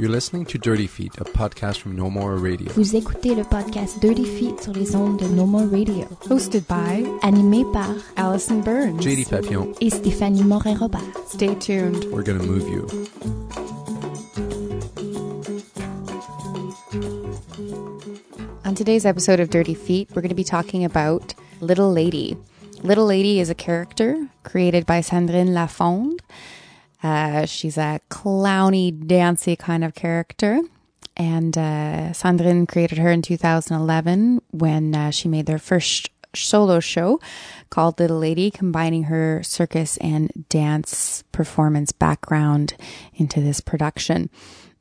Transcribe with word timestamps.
You're 0.00 0.08
listening 0.08 0.46
to 0.46 0.56
Dirty 0.56 0.86
Feet, 0.86 1.12
a 1.18 1.24
podcast 1.24 1.80
from 1.80 1.94
No 1.94 2.08
More 2.08 2.36
Radio. 2.36 2.72
Vous 2.72 2.96
écoutez 2.96 3.34
le 3.34 3.44
podcast 3.44 4.00
Dirty 4.00 4.24
Feet 4.24 4.58
sur 4.62 4.72
les 4.72 4.96
ondes 4.96 5.18
de 5.18 5.28
No 5.28 5.44
More 5.44 5.66
Radio. 5.66 6.08
Hosted 6.30 6.66
by 6.66 7.04
Animé 7.22 7.70
par 7.70 7.94
Allison 8.16 8.62
Burns. 8.62 8.98
JD 9.02 9.28
Papillon, 9.28 9.74
et 9.82 9.90
Stéphanie 9.90 10.42
Morin-Robert. 10.42 11.02
Stay 11.28 11.54
tuned. 11.56 12.02
we're 12.12 12.22
gonna 12.22 12.42
move 12.42 12.66
you. 12.66 12.86
On 18.64 18.74
today's 18.74 19.04
episode 19.04 19.38
of 19.38 19.50
Dirty 19.50 19.74
Feet, 19.74 20.08
we're 20.14 20.22
going 20.22 20.30
to 20.30 20.34
be 20.34 20.44
talking 20.44 20.82
about 20.82 21.34
Little 21.60 21.92
Lady. 21.92 22.38
Little 22.82 23.04
Lady 23.04 23.38
is 23.38 23.50
a 23.50 23.54
character 23.54 24.28
created 24.44 24.86
by 24.86 25.00
Sandrine 25.02 25.50
Lafond. 25.50 26.19
Uh, 27.02 27.46
she's 27.46 27.78
a 27.78 28.00
clowny, 28.10 29.06
dancy 29.06 29.56
kind 29.56 29.84
of 29.84 29.94
character. 29.94 30.60
And 31.16 31.56
uh, 31.56 32.12
Sandrine 32.12 32.68
created 32.68 32.98
her 32.98 33.10
in 33.10 33.22
2011 33.22 34.40
when 34.50 34.94
uh, 34.94 35.10
she 35.10 35.28
made 35.28 35.46
their 35.46 35.58
first 35.58 36.10
solo 36.34 36.80
show 36.80 37.20
called 37.70 37.98
Little 37.98 38.18
Lady, 38.18 38.50
combining 38.50 39.04
her 39.04 39.42
circus 39.42 39.96
and 39.98 40.30
dance 40.48 41.24
performance 41.32 41.92
background 41.92 42.74
into 43.14 43.40
this 43.40 43.60
production. 43.60 44.30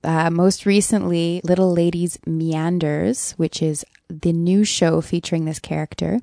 Uh, 0.04 0.30
most 0.30 0.66
recently, 0.66 1.42
Little 1.44 1.72
Lady's 1.72 2.18
Meanders, 2.26 3.34
which 3.34 3.62
is 3.62 3.86
the 4.10 4.34
new 4.34 4.64
show 4.64 5.02
featuring 5.02 5.46
this 5.46 5.60
character, 5.60 6.20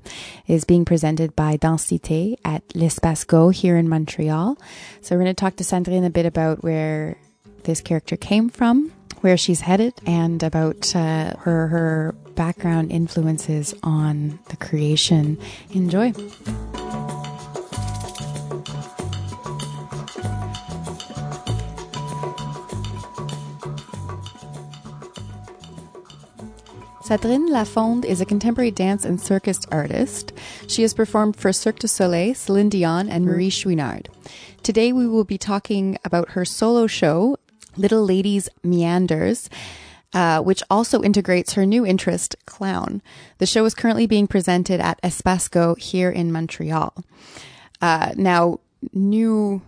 is 0.47 0.65
being 0.65 0.83
presented 0.83 1.35
by 1.35 1.57
Danse 1.57 1.85
Cité 1.85 2.35
at 2.43 2.63
l'Espace 2.75 3.25
Go 3.25 3.49
here 3.49 3.77
in 3.77 3.87
Montreal. 3.87 4.57
So 5.01 5.15
we're 5.15 5.23
going 5.23 5.35
to 5.35 5.39
talk 5.39 5.55
to 5.57 5.63
Sandrine 5.63 6.05
a 6.05 6.09
bit 6.09 6.25
about 6.25 6.63
where 6.63 7.17
this 7.63 7.81
character 7.81 8.17
came 8.17 8.49
from, 8.49 8.91
where 9.21 9.37
she's 9.37 9.61
headed, 9.61 9.93
and 10.05 10.41
about 10.43 10.95
uh, 10.95 11.35
her 11.37 11.67
her 11.67 12.15
background 12.35 12.91
influences 12.91 13.73
on 13.83 14.39
the 14.49 14.57
creation. 14.57 15.37
Enjoy. 15.71 16.13
Sandrine 27.07 27.47
Lafond 27.47 28.03
is 28.03 28.19
a 28.19 28.25
contemporary 28.25 28.69
dance 28.69 29.05
and 29.05 29.21
circus 29.21 29.61
artist. 29.71 30.33
She 30.67 30.81
has 30.81 30.93
performed 30.93 31.37
for 31.37 31.53
Cirque 31.53 31.79
du 31.79 31.87
Soleil, 31.87 32.35
Celine 32.35 32.67
Dion, 32.67 33.07
and 33.07 33.23
Marie 33.23 33.49
Chouinard. 33.49 34.07
Today 34.61 34.91
we 34.91 35.07
will 35.07 35.23
be 35.23 35.37
talking 35.37 35.97
about 36.03 36.31
her 36.31 36.43
solo 36.43 36.85
show, 36.85 37.37
Little 37.77 38.03
Ladies 38.03 38.49
Meanders, 38.61 39.49
uh, 40.13 40.41
which 40.41 40.61
also 40.69 41.01
integrates 41.01 41.53
her 41.53 41.65
new 41.65 41.85
interest, 41.85 42.35
clown. 42.45 43.01
The 43.37 43.45
show 43.45 43.63
is 43.63 43.73
currently 43.73 44.05
being 44.05 44.27
presented 44.27 44.81
at 44.81 45.01
Espace 45.01 45.49
Go 45.49 45.75
here 45.75 46.09
in 46.09 46.33
Montreal. 46.33 46.93
Uh, 47.81 48.11
now, 48.17 48.59
new 48.91 49.61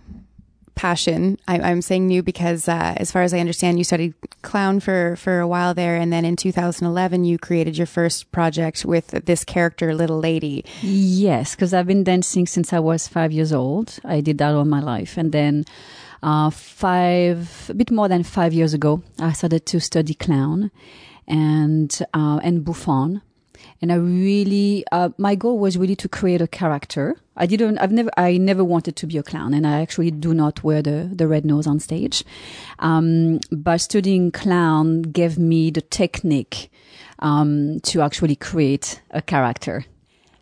passion. 0.76 1.38
I, 1.48 1.60
I'm 1.60 1.82
saying 1.82 2.06
new 2.06 2.22
because, 2.22 2.68
uh, 2.68 2.96
as 2.98 3.14
far 3.14 3.22
as 3.22 3.34
I 3.34 3.40
understand, 3.40 3.78
you 3.78 3.86
studied 3.86 4.14
clown 4.50 4.80
for 4.80 5.16
for 5.16 5.40
a 5.40 5.48
while 5.48 5.74
there, 5.76 5.96
and 5.96 6.12
then 6.12 6.26
in 6.26 6.36
2011 6.36 7.24
you 7.24 7.38
created 7.38 7.78
your 7.78 7.86
first 7.86 8.32
project 8.32 8.84
with 8.84 9.08
this 9.30 9.46
character, 9.46 9.94
Little 9.94 10.20
Lady. 10.20 10.66
Yes, 10.82 11.54
because 11.56 11.72
I've 11.74 11.86
been 11.86 12.04
dancing 12.04 12.48
since 12.48 12.74
I 12.74 12.80
was 12.80 13.08
five 13.08 13.32
years 13.32 13.54
old. 13.54 14.00
I 14.04 14.22
did 14.22 14.40
that 14.40 14.56
all 14.56 14.66
my 14.66 14.82
life. 14.82 15.18
And 15.18 15.32
then 15.32 15.66
uh, 16.24 16.50
five, 16.50 17.70
a 17.70 17.74
bit 17.76 17.92
more 17.92 18.08
than 18.10 18.24
five 18.24 18.54
years 18.54 18.74
ago, 18.74 19.04
I 19.20 19.34
started 19.34 19.66
to 19.68 19.80
study 19.80 20.16
clown 20.16 20.72
and, 21.28 21.92
uh, 22.14 22.40
and 22.44 22.66
bouffon. 22.66 23.22
And 23.82 23.92
I 23.92 23.96
really, 23.96 24.84
uh, 24.92 25.10
my 25.18 25.36
goal 25.36 25.60
was 25.60 25.78
really 25.78 25.96
to 25.98 26.10
create 26.10 26.42
a 26.42 26.48
character. 26.48 27.16
I 27.38 27.46
didn't, 27.46 27.78
I've 27.78 27.92
never, 27.92 28.10
I 28.18 28.38
never 28.38 28.64
wanted 28.64 28.96
to 28.98 29.08
be 29.08 29.18
a 29.18 29.24
clown 29.24 29.54
and 29.54 29.66
I 29.66 29.82
actually 29.82 30.12
do 30.12 30.34
not 30.34 30.64
wear 30.64 30.82
the, 30.82 31.10
the 31.14 31.28
red 31.28 31.46
nose 31.46 31.68
on 31.68 31.80
stage. 31.80 32.24
Um, 32.80 33.40
but 33.52 33.80
studying 33.82 34.32
clown 34.32 35.04
gave 35.04 35.38
me 35.38 35.72
the 35.72 35.82
technique, 35.82 36.70
um, 37.20 37.80
to 37.82 38.02
actually 38.02 38.36
create 38.36 39.02
a 39.12 39.22
character. 39.22 39.86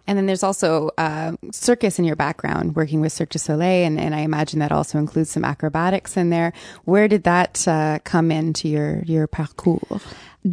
And 0.07 0.18
then 0.18 0.25
there's 0.25 0.44
also 0.44 0.90
uh, 0.97 1.34
circus 1.51 2.00
in 2.00 2.06
your 2.06 2.16
background, 2.16 2.75
working 2.75 3.01
with 3.01 3.12
Cirque 3.12 3.29
du 3.29 3.40
Soleil, 3.40 3.85
and, 3.85 4.00
and 4.00 4.16
I 4.16 4.19
imagine 4.19 4.59
that 4.59 4.72
also 4.72 4.97
includes 4.97 5.29
some 5.29 5.44
acrobatics 5.44 6.16
in 6.16 6.29
there. 6.29 6.53
Where 6.85 7.07
did 7.07 7.23
that 7.23 7.68
uh, 7.68 8.00
come 8.03 8.31
into 8.31 8.69
your 8.69 9.03
your 9.03 9.28
parcours? 9.28 10.01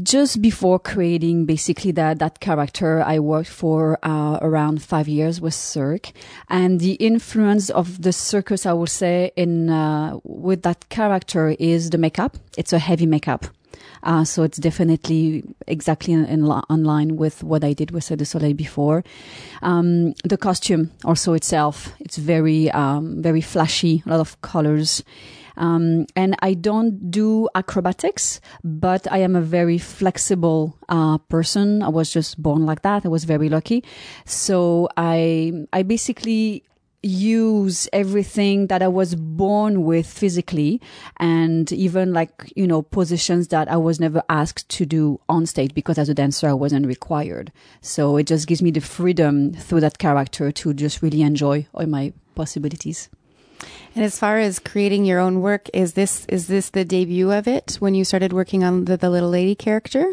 just 0.02 0.42
before 0.42 0.78
creating 0.78 1.46
basically 1.46 1.92
that 1.92 2.18
that 2.18 2.40
character 2.40 3.02
i 3.02 3.18
worked 3.18 3.48
for 3.48 3.98
uh, 4.02 4.38
around 4.40 4.82
five 4.82 5.06
years 5.06 5.40
with 5.40 5.54
cirque 5.54 6.12
and 6.48 6.80
the 6.80 6.94
influence 6.94 7.70
of 7.70 8.02
the 8.02 8.12
circus 8.12 8.66
i 8.66 8.72
would 8.72 8.88
say 8.88 9.30
in 9.36 9.70
uh, 9.70 10.18
with 10.24 10.62
that 10.62 10.88
character 10.88 11.54
is 11.58 11.90
the 11.90 11.98
makeup 11.98 12.36
it's 12.56 12.72
a 12.72 12.78
heavy 12.78 13.06
makeup 13.06 13.46
uh, 14.02 14.24
so 14.24 14.42
it's 14.42 14.58
definitely 14.58 15.44
exactly 15.66 16.12
in, 16.12 16.24
in, 16.26 16.50
in 16.70 16.84
line 16.84 17.16
with 17.16 17.42
what 17.42 17.64
I 17.64 17.72
did 17.72 17.90
with 17.90 18.04
Cirque 18.04 18.26
Soleil 18.26 18.54
before. 18.54 19.04
Um, 19.62 20.14
the 20.24 20.36
costume 20.36 20.90
also 21.04 21.32
itself, 21.32 21.92
it's 22.00 22.16
very, 22.16 22.70
um, 22.70 23.22
very 23.22 23.40
flashy, 23.40 24.02
a 24.06 24.10
lot 24.10 24.20
of 24.20 24.40
colors. 24.42 25.02
Um, 25.56 26.06
and 26.16 26.34
I 26.40 26.54
don't 26.54 27.10
do 27.10 27.48
acrobatics, 27.54 28.40
but 28.64 29.10
I 29.10 29.18
am 29.18 29.36
a 29.36 29.40
very 29.40 29.78
flexible 29.78 30.76
uh, 30.88 31.18
person. 31.18 31.82
I 31.82 31.88
was 31.88 32.12
just 32.12 32.42
born 32.42 32.66
like 32.66 32.82
that. 32.82 33.04
I 33.04 33.08
was 33.08 33.24
very 33.24 33.48
lucky. 33.48 33.84
So 34.24 34.88
I, 34.96 35.66
I 35.72 35.82
basically 35.84 36.64
use 37.04 37.88
everything 37.92 38.68
that 38.68 38.82
I 38.82 38.88
was 38.88 39.14
born 39.14 39.84
with 39.84 40.06
physically 40.06 40.80
and 41.18 41.70
even 41.72 42.12
like, 42.12 42.52
you 42.56 42.66
know, 42.66 42.82
positions 42.82 43.48
that 43.48 43.70
I 43.70 43.76
was 43.76 44.00
never 44.00 44.22
asked 44.28 44.68
to 44.70 44.86
do 44.86 45.20
on 45.28 45.46
stage 45.46 45.74
because 45.74 45.98
as 45.98 46.08
a 46.08 46.14
dancer, 46.14 46.48
I 46.48 46.54
wasn't 46.54 46.86
required. 46.86 47.52
So 47.80 48.16
it 48.16 48.26
just 48.26 48.46
gives 48.46 48.62
me 48.62 48.70
the 48.70 48.80
freedom 48.80 49.52
through 49.52 49.80
that 49.80 49.98
character 49.98 50.50
to 50.52 50.74
just 50.74 51.02
really 51.02 51.22
enjoy 51.22 51.66
all 51.74 51.86
my 51.86 52.12
possibilities. 52.34 53.08
And 53.94 54.04
as 54.04 54.18
far 54.18 54.38
as 54.38 54.58
creating 54.58 55.04
your 55.04 55.20
own 55.20 55.40
work, 55.40 55.70
is 55.72 55.92
this 55.92 56.26
is 56.26 56.48
this 56.48 56.70
the 56.70 56.84
debut 56.84 57.30
of 57.30 57.46
it 57.46 57.76
when 57.78 57.94
you 57.94 58.04
started 58.04 58.32
working 58.32 58.64
on 58.64 58.86
the, 58.86 58.96
the 58.96 59.08
little 59.08 59.30
lady 59.30 59.54
character? 59.54 60.12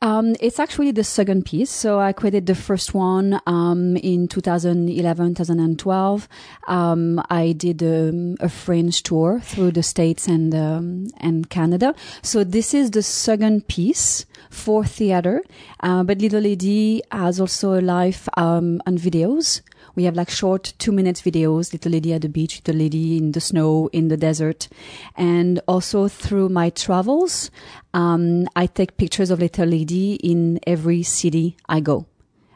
Um, 0.00 0.36
it's 0.38 0.60
actually 0.60 0.92
the 0.92 1.02
second 1.02 1.44
piece. 1.44 1.70
So 1.70 1.98
I 1.98 2.12
created 2.12 2.46
the 2.46 2.54
first 2.54 2.94
one 2.94 3.40
um, 3.46 3.96
in 3.96 4.28
2011, 4.28 5.34
2012. 5.34 6.28
Um, 6.68 7.20
I 7.28 7.52
did 7.52 7.82
um, 7.82 8.36
a 8.38 8.48
French 8.48 9.02
tour 9.02 9.40
through 9.40 9.72
the 9.72 9.82
States 9.82 10.28
and 10.28 10.54
um, 10.54 11.06
and 11.18 11.50
Canada. 11.50 11.96
So 12.22 12.44
this 12.44 12.74
is 12.74 12.92
the 12.92 13.02
second 13.02 13.66
piece 13.66 14.24
for 14.50 14.84
theater. 14.84 15.42
Uh, 15.80 16.04
but 16.04 16.18
Little 16.18 16.42
Lady 16.42 17.02
has 17.10 17.40
also 17.40 17.74
a 17.74 17.82
live 17.82 18.28
um, 18.36 18.80
on 18.86 18.98
videos. 18.98 19.62
We 19.98 20.04
have 20.04 20.14
like 20.14 20.30
short 20.30 20.74
two 20.78 20.92
minutes 20.92 21.22
videos, 21.22 21.72
little 21.72 21.90
lady 21.90 22.12
at 22.12 22.22
the 22.22 22.28
beach, 22.28 22.62
little 22.64 22.78
lady 22.78 23.16
in 23.16 23.32
the 23.32 23.40
snow, 23.40 23.90
in 23.92 24.06
the 24.06 24.16
desert. 24.16 24.68
And 25.16 25.60
also 25.66 26.06
through 26.06 26.50
my 26.50 26.70
travels, 26.70 27.50
um, 27.94 28.46
I 28.54 28.66
take 28.66 28.96
pictures 28.96 29.32
of 29.32 29.40
little 29.40 29.66
lady 29.66 30.14
in 30.14 30.60
every 30.68 31.02
city 31.02 31.56
I 31.68 31.80
go. 31.80 32.06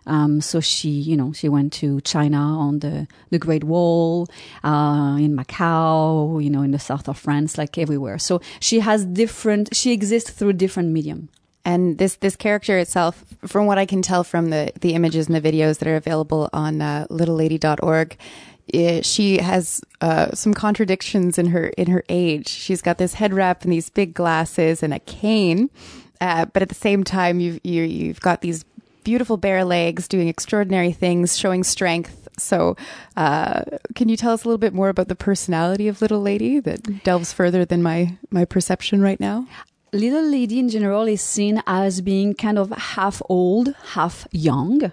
Um, 0.07 0.41
so 0.41 0.61
she, 0.61 0.91
you 0.91 1.17
know, 1.17 1.33
she 1.33 1.49
went 1.49 1.73
to 1.81 2.01
China 2.03 2.39
on 2.39 2.79
the, 2.79 3.09
the 3.31 3.41
Great 3.41 3.65
Wall, 3.65 4.29
uh, 4.63 5.17
in 5.19 5.37
Macau, 5.37 6.41
you 6.41 6.49
know, 6.49 6.63
in 6.63 6.71
the 6.71 6.79
south 6.79 7.09
of 7.09 7.19
France, 7.19 7.59
like 7.59 7.77
everywhere. 7.77 8.21
So 8.21 8.41
she 8.61 8.79
has 8.79 9.05
different, 9.05 9.75
she 9.75 9.91
exists 9.91 10.31
through 10.31 10.53
different 10.53 10.91
medium. 10.91 11.29
And 11.65 11.99
this 11.99 12.17
this 12.17 12.35
character 12.35 12.79
itself, 12.79 13.25
from 13.47 13.67
what 13.67 13.79
I 13.79 13.87
can 13.87 14.03
tell 14.03 14.25
from 14.25 14.51
the 14.51 14.73
the 14.81 14.95
images 14.95 15.29
and 15.29 15.37
the 15.37 15.41
videos 15.41 15.79
that 15.79 15.89
are 15.89 15.97
available 15.97 16.51
on 16.53 16.83
uh, 16.83 17.07
littlelady.org, 17.09 18.17
eh, 18.75 19.01
she 19.03 19.39
has 19.39 19.81
uh, 20.01 20.33
some 20.33 20.55
contradictions 20.55 21.39
in 21.39 21.47
her 21.47 21.69
in 21.69 21.89
her 21.89 22.05
age. 22.09 22.49
She's 22.49 22.83
got 22.83 22.99
this 22.99 23.15
head 23.15 23.33
wrap 23.33 23.63
and 23.63 23.73
these 23.73 23.91
big 23.91 24.13
glasses 24.13 24.83
and 24.83 24.93
a 24.93 24.99
cane, 25.01 25.71
uh, 26.21 26.47
but 26.47 26.63
at 26.63 26.69
the 26.69 26.75
same 26.75 27.05
time, 27.05 27.39
you've 27.39 27.61
you, 27.63 27.83
you've 27.83 28.21
got 28.21 28.41
these 28.41 28.65
beautiful 29.05 29.37
bare 29.37 29.65
legs 29.65 30.09
doing 30.09 30.29
extraordinary 30.29 30.93
things, 30.93 31.37
showing 31.37 31.65
strength. 31.65 32.29
So, 32.39 32.77
uh, 33.17 33.63
can 33.95 34.09
you 34.09 34.17
tell 34.17 34.33
us 34.33 34.45
a 34.45 34.49
little 34.49 34.59
bit 34.59 34.73
more 34.73 34.89
about 34.89 35.09
the 35.09 35.15
personality 35.15 35.87
of 35.87 36.01
Little 36.01 36.21
Lady 36.21 36.61
that 36.61 37.05
delves 37.05 37.33
further 37.33 37.65
than 37.65 37.83
my 37.83 38.17
my 38.31 38.45
perception 38.45 39.01
right 39.01 39.21
now? 39.21 39.47
Little 39.95 40.25
Lady 40.25 40.59
in 40.59 40.71
general 40.71 41.07
is 41.07 41.21
seen 41.21 41.63
as 41.67 42.01
being 42.01 42.33
kind 42.33 42.59
of 42.59 42.71
half 42.71 43.21
old, 43.29 43.75
half 43.93 44.27
young. 44.33 44.91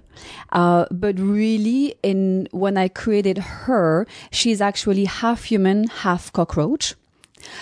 Uh, 0.51 0.87
but 0.91 1.17
really, 1.17 1.95
in 2.03 2.49
when 2.51 2.77
I 2.77 2.89
created 2.89 3.37
her, 3.37 4.05
she's 4.29 4.59
actually 4.59 5.05
half 5.05 5.45
human, 5.45 5.87
half 5.87 6.33
cockroach. 6.33 6.95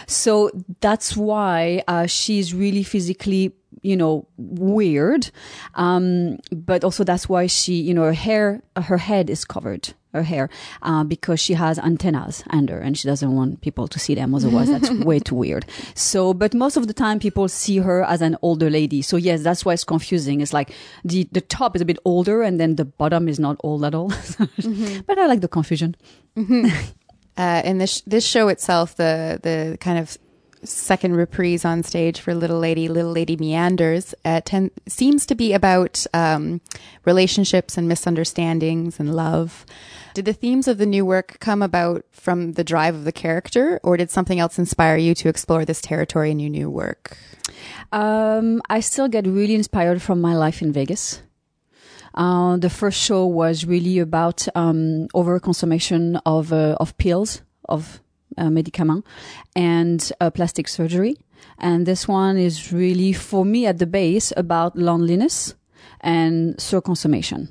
So 0.05 0.51
that's 0.81 1.15
why 1.15 1.83
uh, 1.87 2.05
she's 2.07 2.53
really 2.53 2.83
physically, 2.83 3.53
you 3.81 3.95
know, 3.95 4.27
weird. 4.37 5.29
Um, 5.75 6.39
but 6.51 6.83
also 6.83 7.03
that's 7.03 7.29
why 7.29 7.47
she, 7.47 7.73
you 7.73 7.93
know, 7.93 8.03
her 8.03 8.13
hair, 8.13 8.61
her 8.75 8.97
head 8.97 9.29
is 9.29 9.45
covered, 9.45 9.93
her 10.13 10.23
hair, 10.23 10.49
uh, 10.81 11.03
because 11.03 11.39
she 11.39 11.53
has 11.53 11.77
antennas 11.79 12.43
under 12.49 12.79
and 12.79 12.97
she 12.97 13.07
doesn't 13.07 13.35
want 13.35 13.61
people 13.61 13.87
to 13.87 13.99
see 13.99 14.15
them. 14.15 14.33
Otherwise, 14.33 14.69
that's 14.69 14.89
way 15.05 15.19
too 15.19 15.35
weird. 15.35 15.65
So, 15.93 16.33
but 16.33 16.53
most 16.53 16.77
of 16.77 16.87
the 16.87 16.93
time 16.93 17.19
people 17.19 17.47
see 17.47 17.77
her 17.77 18.03
as 18.03 18.21
an 18.21 18.37
older 18.41 18.69
lady. 18.69 19.01
So 19.01 19.17
yes, 19.17 19.41
that's 19.43 19.63
why 19.65 19.73
it's 19.73 19.83
confusing. 19.83 20.41
It's 20.41 20.53
like 20.53 20.71
the, 21.03 21.27
the 21.31 21.41
top 21.41 21.75
is 21.75 21.81
a 21.81 21.85
bit 21.85 21.99
older 22.05 22.41
and 22.41 22.59
then 22.59 22.75
the 22.75 22.85
bottom 22.85 23.27
is 23.27 23.39
not 23.39 23.57
old 23.63 23.83
at 23.85 23.93
all. 23.93 24.11
But 25.07 25.17
I 25.19 25.27
like 25.27 25.41
the 25.41 25.47
confusion. 25.47 25.95
Uh, 27.37 27.61
in 27.63 27.77
this 27.77 28.01
this 28.01 28.25
show 28.25 28.47
itself, 28.47 28.95
the 28.95 29.39
the 29.43 29.77
kind 29.79 29.99
of 29.99 30.17
second 30.63 31.15
reprise 31.15 31.63
on 31.63 31.83
stage 31.83 32.19
for 32.19 32.33
Little 32.33 32.59
Lady, 32.59 32.87
Little 32.87 33.11
Lady 33.11 33.37
Meanders, 33.37 34.15
uh, 34.25 34.41
ten, 34.43 34.71
seems 34.87 35.25
to 35.27 35.35
be 35.35 35.53
about 35.53 36.05
um, 36.15 36.61
relationships 37.05 37.77
and 37.77 37.87
misunderstandings 37.87 38.99
and 38.99 39.15
love. 39.15 39.65
Did 40.15 40.25
the 40.25 40.33
themes 40.33 40.67
of 40.67 40.79
the 40.79 40.87
new 40.87 41.05
work 41.05 41.37
come 41.39 41.61
about 41.61 42.05
from 42.11 42.53
the 42.53 42.63
drive 42.63 42.95
of 42.95 43.03
the 43.03 43.11
character, 43.11 43.79
or 43.83 43.97
did 43.97 44.09
something 44.09 44.39
else 44.39 44.57
inspire 44.57 44.97
you 44.97 45.13
to 45.15 45.29
explore 45.29 45.63
this 45.63 45.79
territory 45.79 46.31
in 46.31 46.39
your 46.39 46.49
new 46.49 46.71
work? 46.71 47.17
Um, 47.91 48.61
I 48.67 48.79
still 48.79 49.07
get 49.07 49.27
really 49.27 49.53
inspired 49.53 50.01
from 50.01 50.19
my 50.19 50.35
life 50.35 50.63
in 50.63 50.73
Vegas. 50.73 51.21
Uh, 52.17 52.57
the 52.57 52.69
first 52.69 52.99
show 52.99 53.27
was 53.27 53.63
really 53.65 53.99
about 53.99 54.47
um, 54.55 55.07
overconsumption 55.13 56.19
of 56.25 56.51
uh, 56.51 56.75
of 56.79 56.97
pills 56.97 57.43
of 57.69 58.01
uh, 58.37 58.49
medicament 58.49 59.05
and 59.55 60.11
uh, 60.19 60.31
plastic 60.31 60.67
surgery, 60.67 61.15
and 61.59 61.85
this 61.85 62.07
one 62.07 62.35
is 62.35 62.73
really 62.73 63.13
for 63.13 63.45
me 63.45 63.67
at 63.67 63.77
the 63.77 63.85
base 63.85 64.33
about 64.35 64.75
loneliness 64.75 65.53
and 66.01 66.57
surconsummation 66.57 67.49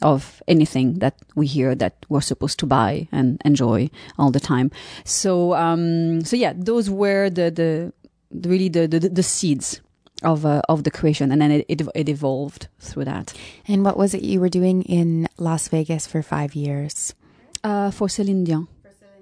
of 0.00 0.42
anything 0.48 0.98
that 1.00 1.14
we 1.34 1.46
hear 1.46 1.74
that 1.74 2.06
we're 2.08 2.22
supposed 2.22 2.58
to 2.58 2.66
buy 2.66 3.08
and 3.12 3.40
enjoy 3.44 3.90
all 4.18 4.30
the 4.30 4.40
time. 4.40 4.70
So 5.04 5.52
um, 5.54 6.24
so 6.24 6.36
yeah, 6.36 6.54
those 6.56 6.88
were 6.88 7.28
the 7.28 7.50
the, 7.50 8.48
really 8.48 8.70
the, 8.70 8.88
the 8.88 9.10
the 9.10 9.22
seeds 9.22 9.82
of 10.22 10.46
uh, 10.46 10.62
of 10.68 10.84
the 10.84 10.90
creation, 10.90 11.30
and 11.32 11.40
then 11.40 11.50
it, 11.50 11.66
it 11.68 11.82
it 11.94 12.08
evolved 12.08 12.68
through 12.78 13.04
that. 13.04 13.32
And 13.68 13.84
what 13.84 13.96
was 13.96 14.14
it 14.14 14.22
you 14.22 14.40
were 14.40 14.48
doing 14.48 14.82
in 14.82 15.28
Las 15.38 15.68
Vegas 15.68 16.06
for 16.06 16.22
five 16.22 16.54
years? 16.54 17.14
Uh, 17.62 17.90
for 17.90 18.06
Céline 18.08 18.44
Dion, 18.44 18.68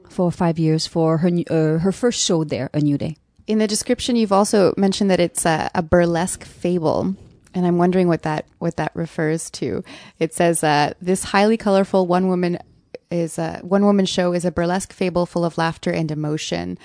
for 0.09 0.31
five 0.31 0.59
years 0.59 0.87
for 0.87 1.19
her 1.19 1.31
uh, 1.51 1.79
her 1.79 1.93
first 1.93 2.21
show 2.23 2.45
there, 2.45 2.71
A 2.75 2.81
New 2.81 2.99
Day. 2.99 3.17
In 3.47 3.59
the 3.59 3.67
description, 3.67 4.17
you've 4.17 4.33
also 4.33 4.73
mentioned 4.77 5.11
that 5.11 5.21
it's 5.21 5.45
a, 5.45 5.71
a 5.75 5.83
burlesque 5.83 6.45
fable, 6.45 7.15
and 7.55 7.67
I'm 7.67 7.79
wondering 7.79 8.09
what 8.09 8.23
that 8.23 8.47
what 8.59 8.77
that 8.77 8.93
refers 8.95 9.51
to. 9.51 9.83
It 10.19 10.35
says 10.35 10.63
uh, 10.63 10.95
this 11.01 11.25
highly 11.25 11.57
colorful 11.57 12.07
one 12.07 12.29
woman 12.29 12.59
is 13.11 13.39
a 13.39 13.61
one 13.63 13.85
woman 13.85 14.07
show 14.07 14.33
is 14.33 14.45
a 14.45 14.51
burlesque 14.51 14.93
fable 14.93 15.27
full 15.27 15.45
of 15.45 15.59
laughter 15.59 15.91
and 15.91 16.11
emotion. 16.11 16.79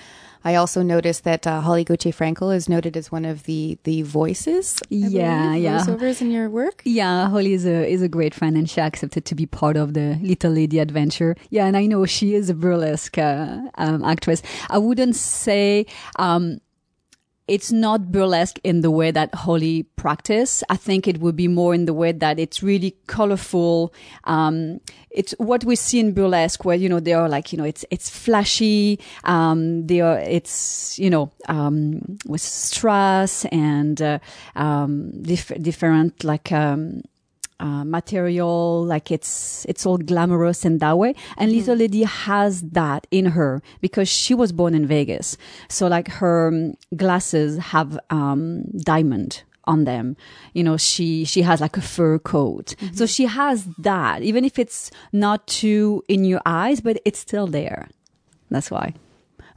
I 0.44 0.54
also 0.54 0.82
noticed 0.82 1.24
that 1.24 1.46
uh, 1.46 1.60
Holly 1.60 1.84
Gauthier 1.84 2.12
Frankel 2.12 2.54
is 2.54 2.68
noted 2.68 2.96
as 2.96 3.12
one 3.12 3.24
of 3.24 3.44
the 3.44 3.78
the 3.84 4.02
voices. 4.02 4.80
I 4.84 4.86
Yeah, 4.90 5.42
believe, 5.48 5.62
yeah. 5.62 5.80
voiceovers 5.80 6.20
in 6.20 6.30
your 6.30 6.48
work. 6.48 6.82
Yeah, 6.84 7.28
Holly 7.28 7.52
is 7.52 7.66
a 7.66 7.86
is 7.86 8.02
a 8.02 8.08
great 8.08 8.34
friend, 8.34 8.56
and 8.56 8.68
she 8.68 8.80
accepted 8.80 9.24
to 9.26 9.34
be 9.34 9.46
part 9.46 9.76
of 9.76 9.92
the 9.94 10.18
Little 10.22 10.52
Lady 10.52 10.78
adventure. 10.78 11.36
Yeah, 11.50 11.66
and 11.66 11.76
I 11.76 11.86
know 11.86 12.06
she 12.06 12.34
is 12.34 12.48
a 12.50 12.54
burlesque 12.54 13.18
uh, 13.18 13.58
um, 13.76 14.04
actress. 14.04 14.42
I 14.70 14.78
wouldn't 14.78 15.16
say 15.16 15.86
um, 16.18 16.60
it's 17.50 17.72
not 17.72 18.12
burlesque 18.12 18.60
in 18.62 18.80
the 18.80 18.92
way 18.92 19.10
that 19.10 19.34
Holly 19.34 19.82
practice. 19.96 20.62
I 20.70 20.76
think 20.76 21.08
it 21.08 21.18
would 21.18 21.34
be 21.34 21.48
more 21.48 21.74
in 21.74 21.84
the 21.84 21.92
way 21.92 22.12
that 22.12 22.38
it's 22.38 22.62
really 22.62 22.96
colorful. 23.08 23.92
Um, 24.22 24.80
it's 25.10 25.32
what 25.38 25.64
we 25.64 25.74
see 25.74 25.98
in 25.98 26.14
burlesque, 26.14 26.64
where 26.64 26.76
you 26.76 26.88
know 26.88 27.00
they 27.00 27.12
are 27.12 27.28
like 27.28 27.52
you 27.52 27.58
know 27.58 27.64
it's 27.64 27.84
it's 27.90 28.08
flashy. 28.08 29.00
Um, 29.24 29.88
they 29.88 30.00
are 30.00 30.20
it's 30.20 30.96
you 30.96 31.10
know 31.10 31.32
um, 31.48 32.18
with 32.24 32.40
strass 32.40 33.44
and 33.46 34.00
uh, 34.00 34.20
um, 34.54 35.10
dif- 35.20 35.60
different 35.60 36.22
like. 36.22 36.52
Um, 36.52 37.02
uh, 37.60 37.84
material, 37.84 38.84
like 38.84 39.10
it's 39.10 39.64
it's 39.68 39.86
all 39.86 39.98
glamorous 39.98 40.64
and 40.64 40.80
that 40.80 40.98
way. 40.98 41.14
And 41.36 41.52
Little 41.52 41.76
Lady 41.76 42.02
has 42.02 42.62
that 42.62 43.06
in 43.10 43.26
her 43.26 43.62
because 43.80 44.08
she 44.08 44.34
was 44.34 44.52
born 44.52 44.74
in 44.74 44.86
Vegas, 44.86 45.36
so 45.68 45.86
like 45.86 46.08
her 46.08 46.48
um, 46.48 46.74
glasses 46.96 47.58
have 47.58 47.98
um, 48.10 48.64
diamond 48.78 49.42
on 49.64 49.84
them. 49.84 50.16
You 50.54 50.64
know, 50.64 50.76
she 50.76 51.24
she 51.24 51.42
has 51.42 51.60
like 51.60 51.76
a 51.76 51.82
fur 51.82 52.18
coat, 52.18 52.74
so 52.92 53.06
she 53.06 53.26
has 53.26 53.68
that, 53.78 54.22
even 54.22 54.44
if 54.44 54.58
it's 54.58 54.90
not 55.12 55.46
too 55.46 56.02
in 56.08 56.24
your 56.24 56.40
eyes, 56.46 56.80
but 56.80 57.00
it's 57.04 57.18
still 57.18 57.46
there. 57.46 57.88
That's 58.50 58.70
why. 58.70 58.94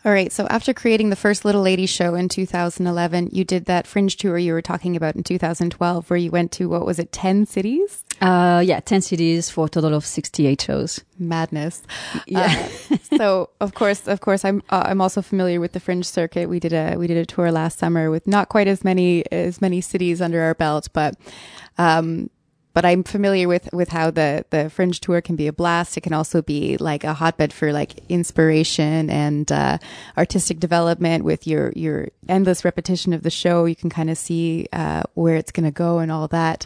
All 0.06 0.12
right. 0.12 0.32
So 0.32 0.48
after 0.48 0.74
creating 0.74 1.10
the 1.10 1.16
first 1.16 1.46
Little 1.46 1.62
Lady 1.62 1.86
show 1.86 2.16
in 2.16 2.28
2011, 2.28 3.30
you 3.32 3.46
did 3.46 3.66
that 3.66 3.88
fringe 3.88 4.18
tour 4.18 4.38
you 4.38 4.54
were 4.54 4.62
talking 4.62 4.96
about 4.96 5.16
in 5.16 5.24
2012, 5.24 6.10
where 6.10 6.18
you 6.18 6.30
went 6.30 6.52
to 6.54 6.68
what 6.68 6.86
was 6.86 7.00
it, 7.00 7.12
10 7.12 7.46
cities? 7.46 8.04
Uh, 8.22 8.62
yeah, 8.64 8.80
ten 8.80 9.02
cities 9.02 9.50
for 9.50 9.66
a 9.66 9.70
total 9.70 9.94
of 9.94 10.06
sixty-eight 10.06 10.62
shows. 10.62 11.02
Madness. 11.20 11.82
Yeah. 12.26 12.70
Uh, 12.90 12.98
so 13.18 13.50
of 13.60 13.74
course, 13.74 14.08
of 14.08 14.22
course, 14.22 14.46
I'm 14.46 14.64
uh, 14.70 14.84
I'm 14.86 15.02
also 15.02 15.22
familiar 15.22 15.60
with 15.60 15.74
the 15.74 15.82
fringe 15.82 16.06
circuit. 16.06 16.48
We 16.48 16.60
did 16.60 16.72
a 16.72 16.96
we 16.96 17.08
did 17.08 17.18
a 17.18 17.26
tour 17.26 17.52
last 17.52 17.80
summer 17.80 18.10
with 18.10 18.26
not 18.26 18.48
quite 18.48 18.68
as 18.68 18.84
many 18.84 19.30
as 19.32 19.60
many 19.60 19.82
cities 19.82 20.22
under 20.22 20.42
our 20.42 20.54
belt, 20.54 20.88
but 20.94 21.16
um, 21.78 22.30
but 22.74 22.86
I'm 22.86 23.04
familiar 23.04 23.48
with 23.48 23.70
with 23.72 23.90
how 23.90 24.10
the 24.12 24.46
the 24.50 24.70
fringe 24.70 25.00
tour 25.00 25.22
can 25.22 25.36
be 25.36 25.48
a 25.48 25.54
blast. 25.54 25.96
It 25.96 26.02
can 26.02 26.14
also 26.14 26.42
be 26.42 26.78
like 26.78 27.04
a 27.04 27.14
hotbed 27.14 27.54
for 27.54 27.72
like 27.72 28.00
inspiration 28.10 29.10
and 29.10 29.52
uh, 29.52 29.78
artistic 30.18 30.60
development. 30.60 31.24
With 31.24 31.46
your 31.46 31.72
your 31.76 32.10
endless 32.28 32.66
repetition 32.66 33.14
of 33.14 33.24
the 33.24 33.30
show, 33.30 33.66
you 33.66 33.76
can 33.76 33.90
kind 33.90 34.10
of 34.10 34.18
see 34.18 34.68
uh, 34.74 35.04
where 35.14 35.36
it's 35.36 35.52
going 35.52 35.66
to 35.66 35.72
go 35.72 36.00
and 36.00 36.12
all 36.12 36.28
that. 36.30 36.66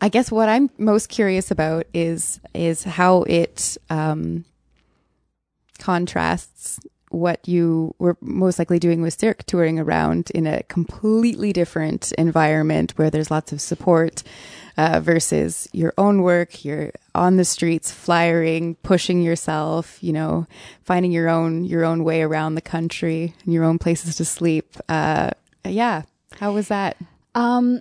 I 0.00 0.08
guess 0.08 0.30
what 0.30 0.48
I'm 0.48 0.70
most 0.78 1.08
curious 1.08 1.50
about 1.50 1.86
is 1.92 2.40
is 2.54 2.84
how 2.84 3.22
it 3.24 3.76
um, 3.90 4.44
contrasts 5.78 6.80
what 7.16 7.46
you 7.48 7.94
were 7.98 8.16
most 8.20 8.58
likely 8.58 8.78
doing 8.78 9.02
was 9.02 9.14
Cirque, 9.14 9.44
touring 9.44 9.78
around 9.78 10.30
in 10.30 10.46
a 10.46 10.62
completely 10.64 11.52
different 11.52 12.12
environment 12.12 12.92
where 12.96 13.10
there's 13.10 13.30
lots 13.30 13.52
of 13.52 13.60
support 13.60 14.22
uh, 14.76 15.00
versus 15.00 15.68
your 15.72 15.94
own 15.96 16.22
work. 16.22 16.64
You're 16.64 16.92
on 17.14 17.36
the 17.36 17.44
streets, 17.44 17.90
flyering, 17.90 18.74
pushing 18.76 19.22
yourself, 19.22 19.98
you 20.02 20.12
know, 20.12 20.46
finding 20.82 21.12
your 21.12 21.28
own 21.28 21.64
your 21.64 21.84
own 21.84 22.04
way 22.04 22.22
around 22.22 22.54
the 22.54 22.60
country 22.60 23.34
and 23.44 23.52
your 23.52 23.64
own 23.64 23.78
places 23.78 24.16
to 24.16 24.24
sleep. 24.24 24.76
Uh, 24.88 25.30
yeah, 25.64 26.02
how 26.38 26.52
was 26.52 26.68
that? 26.68 26.96
Um, 27.34 27.80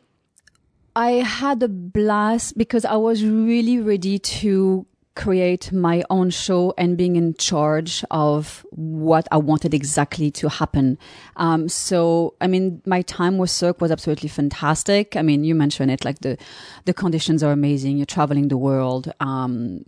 I 0.95 1.11
had 1.11 1.61
a 1.61 1.67
blast 1.67 2.57
because 2.57 2.85
I 2.85 2.95
was 2.95 3.23
really 3.25 3.79
ready 3.79 4.17
to 4.17 4.85
create 5.15 5.71
my 5.71 6.03
own 6.09 6.29
show 6.29 6.73
and 6.77 6.97
being 6.97 7.15
in 7.15 7.33
charge 7.35 8.03
of 8.11 8.65
what 8.71 9.27
I 9.31 9.37
wanted 9.37 9.73
exactly 9.73 10.29
to 10.31 10.49
happen. 10.49 10.97
Um, 11.37 11.69
so, 11.69 12.35
I 12.41 12.47
mean, 12.47 12.81
my 12.85 13.01
time 13.01 13.37
with 13.37 13.49
Cirque 13.49 13.81
was 13.81 13.91
absolutely 13.91 14.29
fantastic. 14.29 15.15
I 15.15 15.21
mean, 15.21 15.43
you 15.43 15.55
mentioned 15.55 15.89
it, 15.91 16.03
like 16.03 16.19
the, 16.19 16.37
the 16.83 16.93
conditions 16.93 17.43
are 17.43 17.51
amazing. 17.51 17.97
You're 17.97 18.05
traveling 18.05 18.49
the 18.49 18.57
world. 18.57 19.13
Um, 19.19 19.85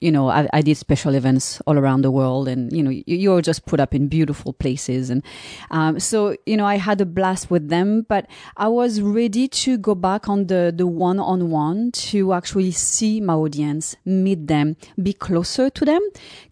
you 0.00 0.12
know, 0.12 0.28
I, 0.28 0.48
I 0.52 0.62
did 0.62 0.76
special 0.76 1.14
events 1.14 1.60
all 1.66 1.78
around 1.78 2.02
the 2.02 2.10
world 2.10 2.48
and, 2.48 2.72
you 2.72 2.82
know, 2.82 2.90
you, 2.90 3.04
you're 3.06 3.42
just 3.42 3.66
put 3.66 3.80
up 3.80 3.94
in 3.94 4.08
beautiful 4.08 4.52
places. 4.52 5.10
And, 5.10 5.22
um, 5.70 5.98
so, 5.98 6.36
you 6.46 6.56
know, 6.56 6.66
I 6.66 6.76
had 6.76 7.00
a 7.00 7.06
blast 7.06 7.50
with 7.50 7.68
them, 7.68 8.06
but 8.08 8.26
I 8.56 8.68
was 8.68 9.00
ready 9.00 9.48
to 9.48 9.76
go 9.76 9.94
back 9.94 10.28
on 10.28 10.46
the, 10.46 10.72
the 10.74 10.86
one 10.86 11.18
on 11.18 11.50
one 11.50 11.90
to 11.92 12.32
actually 12.32 12.70
see 12.70 13.20
my 13.20 13.34
audience, 13.34 13.96
meet 14.04 14.46
them, 14.46 14.76
be 15.02 15.12
closer 15.12 15.68
to 15.70 15.84
them. 15.84 16.02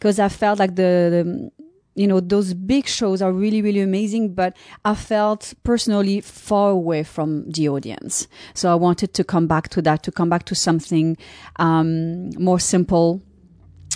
Cause 0.00 0.18
I 0.18 0.28
felt 0.28 0.58
like 0.58 0.74
the, 0.74 0.82
the 0.82 1.50
you 1.96 2.06
know, 2.06 2.20
those 2.20 2.52
big 2.52 2.86
shows 2.86 3.22
are 3.22 3.32
really, 3.32 3.62
really 3.62 3.80
amazing, 3.80 4.34
but 4.34 4.54
I 4.84 4.94
felt 4.94 5.54
personally 5.62 6.20
far 6.20 6.70
away 6.70 7.02
from 7.02 7.50
the 7.50 7.70
audience. 7.70 8.28
So 8.52 8.70
I 8.70 8.74
wanted 8.74 9.14
to 9.14 9.24
come 9.24 9.46
back 9.46 9.70
to 9.70 9.82
that, 9.82 10.02
to 10.02 10.12
come 10.12 10.28
back 10.28 10.44
to 10.44 10.54
something, 10.54 11.16
um, 11.56 12.30
more 12.38 12.60
simple, 12.60 13.22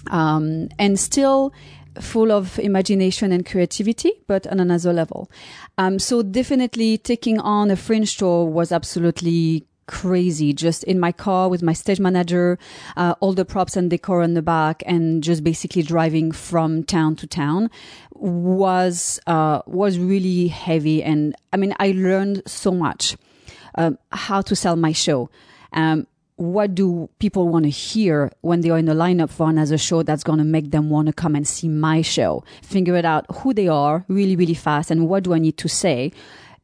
um, 0.08 0.68
and 0.78 0.98
still 0.98 1.52
full 2.00 2.30
of 2.30 2.58
imagination 2.58 3.32
and 3.32 3.44
creativity, 3.44 4.12
but 4.26 4.46
on 4.46 4.60
another 4.60 4.92
level. 4.92 5.30
Um, 5.78 5.98
so 5.98 6.22
definitely 6.22 6.98
taking 6.98 7.40
on 7.40 7.70
a 7.70 7.76
fringe 7.76 8.16
tour 8.16 8.44
was 8.46 8.72
absolutely 8.72 9.66
crazy. 9.86 10.52
Just 10.52 10.84
in 10.84 11.00
my 11.00 11.10
car 11.10 11.48
with 11.48 11.62
my 11.62 11.72
stage 11.72 11.98
manager, 11.98 12.58
uh, 12.96 13.14
all 13.20 13.32
the 13.32 13.44
props 13.44 13.76
and 13.76 13.90
decor 13.90 14.22
on 14.22 14.34
the 14.34 14.42
back, 14.42 14.82
and 14.86 15.22
just 15.22 15.42
basically 15.42 15.82
driving 15.82 16.30
from 16.32 16.84
town 16.84 17.16
to 17.16 17.26
town 17.26 17.70
was 18.14 19.18
uh, 19.26 19.62
was 19.66 19.98
really 19.98 20.48
heavy. 20.48 21.02
And 21.02 21.34
I 21.52 21.56
mean, 21.56 21.74
I 21.80 21.92
learned 21.92 22.42
so 22.46 22.70
much 22.70 23.16
um, 23.74 23.98
how 24.12 24.42
to 24.42 24.54
sell 24.54 24.76
my 24.76 24.92
show. 24.92 25.28
Um, 25.72 26.06
what 26.40 26.74
do 26.74 27.10
people 27.18 27.48
want 27.48 27.66
to 27.66 27.68
hear 27.68 28.32
when 28.40 28.62
they 28.62 28.70
are 28.70 28.78
in 28.78 28.86
the 28.86 28.94
lineup 28.94 29.28
for 29.28 29.50
another 29.50 29.76
show 29.76 30.02
that's 30.02 30.24
going 30.24 30.38
to 30.38 30.44
make 30.44 30.70
them 30.70 30.88
want 30.88 31.06
to 31.06 31.12
come 31.12 31.34
and 31.34 31.46
see 31.46 31.68
my 31.68 32.00
show? 32.00 32.42
Figure 32.62 32.96
it 32.96 33.04
out 33.04 33.26
who 33.30 33.52
they 33.52 33.68
are 33.68 34.06
really, 34.08 34.36
really 34.36 34.54
fast 34.54 34.90
and 34.90 35.06
what 35.06 35.22
do 35.22 35.34
I 35.34 35.38
need 35.38 35.58
to 35.58 35.68
say? 35.68 36.12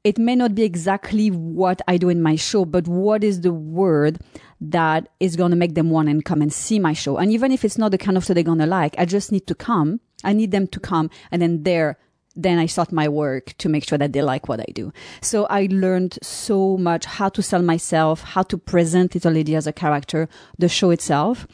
It 0.03 0.17
may 0.17 0.35
not 0.35 0.55
be 0.55 0.63
exactly 0.63 1.31
what 1.31 1.83
I 1.87 1.99
do 1.99 2.09
in 2.09 2.23
my 2.23 2.37
show, 2.37 2.65
but 2.65 2.89
what 2.89 3.23
is 3.23 3.43
the 3.43 3.53
word 3.53 4.19
that 4.63 5.11
is 5.21 5.37
going 5.37 5.51
to 5.51 5.57
make 5.59 5.75
them 5.75 5.91
want 5.91 6.09
to 6.09 6.23
come 6.23 6.41
and 6.41 6.51
see 6.51 6.79
my 6.79 6.95
show? 6.95 7.19
And 7.19 7.31
even 7.31 7.53
if 7.53 7.63
it's 7.63 7.77
not 7.77 7.91
the 7.91 7.99
kind 7.99 8.17
of 8.17 8.25
show 8.25 8.33
they're 8.33 8.43
going 8.43 8.61
to 8.61 8.67
like, 8.67 8.95
I 8.97 9.05
just 9.05 9.31
need 9.31 9.47
to 9.47 9.55
come. 9.55 10.01
I 10.25 10.33
need 10.33 10.53
them 10.53 10.69
to 10.69 10.81
come 10.81 11.11
and 11.31 11.43
then 11.43 11.65
there 11.65 11.99
then 12.37 12.59
I 12.59 12.67
start 12.67 12.93
my 12.93 13.09
work 13.09 13.55
to 13.59 13.69
make 13.69 13.89
sure 13.89 13.99
that 13.99 14.13
they 14.13 14.23
like 14.23 14.49
what 14.49 14.61
I 14.61 14.71
do. 14.75 14.93
So 15.23 15.47
I 15.47 15.69
learned 15.71 16.19
so 16.23 16.77
much 16.77 17.07
how 17.07 17.29
to 17.31 17.43
sell 17.43 17.63
myself, 17.63 18.23
how 18.23 18.43
to 18.45 18.59
present 18.59 19.15
Little 19.15 19.33
Lady 19.33 19.57
as 19.57 19.67
a 19.67 19.73
character, 19.73 20.29
the 20.59 20.69
show 20.69 20.91
itself. 20.91 21.47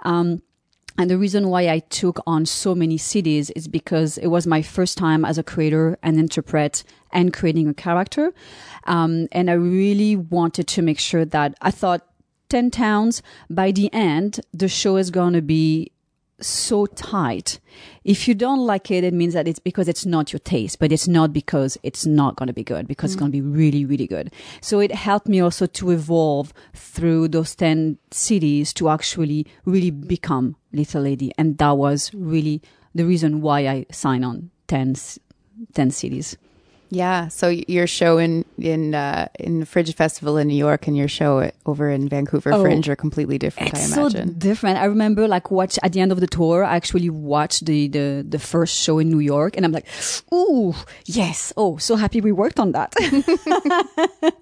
Um, 0.00 0.42
and 0.98 1.08
the 1.08 1.18
reason 1.18 1.48
why 1.48 1.68
I 1.68 1.78
took 1.78 2.20
on 2.26 2.44
so 2.44 2.74
many 2.74 2.98
cities 2.98 3.50
is 3.50 3.68
because 3.68 4.18
it 4.18 4.26
was 4.26 4.46
my 4.46 4.60
first 4.60 4.98
time 4.98 5.24
as 5.24 5.38
a 5.38 5.42
creator 5.42 5.98
and 6.02 6.18
interpret 6.18 6.82
and 7.12 7.32
creating 7.32 7.68
a 7.68 7.74
character. 7.74 8.32
Um, 8.84 9.28
and 9.32 9.50
I 9.50 9.54
really 9.54 10.16
wanted 10.16 10.66
to 10.68 10.82
make 10.82 10.98
sure 10.98 11.24
that 11.24 11.54
I 11.62 11.70
thought 11.70 12.06
10 12.50 12.70
towns 12.70 13.22
by 13.48 13.70
the 13.70 13.92
end, 13.94 14.40
the 14.52 14.68
show 14.68 14.96
is 14.96 15.10
going 15.10 15.32
to 15.34 15.42
be 15.42 15.92
so 16.40 16.86
tight. 16.86 17.60
If 18.04 18.26
you 18.26 18.34
don't 18.34 18.60
like 18.60 18.90
it, 18.90 19.04
it 19.04 19.14
means 19.14 19.34
that 19.34 19.46
it's 19.46 19.58
because 19.58 19.88
it's 19.88 20.06
not 20.06 20.32
your 20.32 20.40
taste, 20.40 20.78
but 20.78 20.92
it's 20.92 21.08
not 21.08 21.32
because 21.32 21.78
it's 21.82 22.06
not 22.06 22.36
going 22.36 22.46
to 22.48 22.52
be 22.52 22.64
good, 22.64 22.88
because 22.88 23.10
mm. 23.10 23.14
it's 23.14 23.20
going 23.20 23.32
to 23.32 23.36
be 23.36 23.42
really, 23.42 23.84
really 23.84 24.06
good. 24.06 24.32
So 24.60 24.80
it 24.80 24.92
helped 24.92 25.28
me 25.28 25.40
also 25.40 25.66
to 25.66 25.90
evolve 25.90 26.52
through 26.74 27.28
those 27.28 27.54
10 27.54 27.98
cities 28.10 28.72
to 28.74 28.88
actually 28.88 29.46
really 29.64 29.90
become 29.90 30.56
Little 30.72 31.02
Lady. 31.02 31.32
And 31.38 31.58
that 31.58 31.76
was 31.76 32.10
really 32.14 32.62
the 32.94 33.04
reason 33.04 33.40
why 33.40 33.66
I 33.66 33.86
signed 33.90 34.24
on 34.24 34.50
10, 34.68 34.94
10 35.74 35.90
cities. 35.90 36.36
Yeah. 36.90 37.28
So 37.28 37.48
your 37.48 37.86
show 37.86 38.18
in 38.18 38.44
in 38.58 38.94
uh, 38.94 39.28
in 39.38 39.60
the 39.60 39.66
Fringe 39.66 39.94
Festival 39.94 40.36
in 40.36 40.48
New 40.48 40.56
York 40.56 40.86
and 40.88 40.96
your 40.96 41.08
show 41.08 41.50
over 41.64 41.88
in 41.88 42.08
Vancouver 42.08 42.52
oh, 42.52 42.62
Fringe 42.62 42.88
are 42.88 42.96
completely 42.96 43.38
different. 43.38 43.72
It's 43.74 43.96
I 43.96 44.00
imagine. 44.02 44.28
so 44.28 44.34
different. 44.34 44.78
I 44.78 44.86
remember 44.86 45.28
like 45.28 45.50
watch 45.50 45.78
at 45.82 45.92
the 45.92 46.00
end 46.00 46.10
of 46.10 46.20
the 46.20 46.26
tour. 46.26 46.64
I 46.64 46.74
actually 46.76 47.08
watched 47.08 47.66
the 47.66 47.88
the 47.88 48.26
the 48.28 48.38
first 48.38 48.76
show 48.76 48.98
in 48.98 49.08
New 49.08 49.20
York, 49.20 49.56
and 49.56 49.64
I'm 49.64 49.72
like, 49.72 49.86
ooh, 50.34 50.74
yes. 51.06 51.52
Oh, 51.56 51.76
so 51.76 51.94
happy 51.94 52.20
we 52.20 52.32
worked 52.32 52.58
on 52.58 52.72
that. 52.72 52.92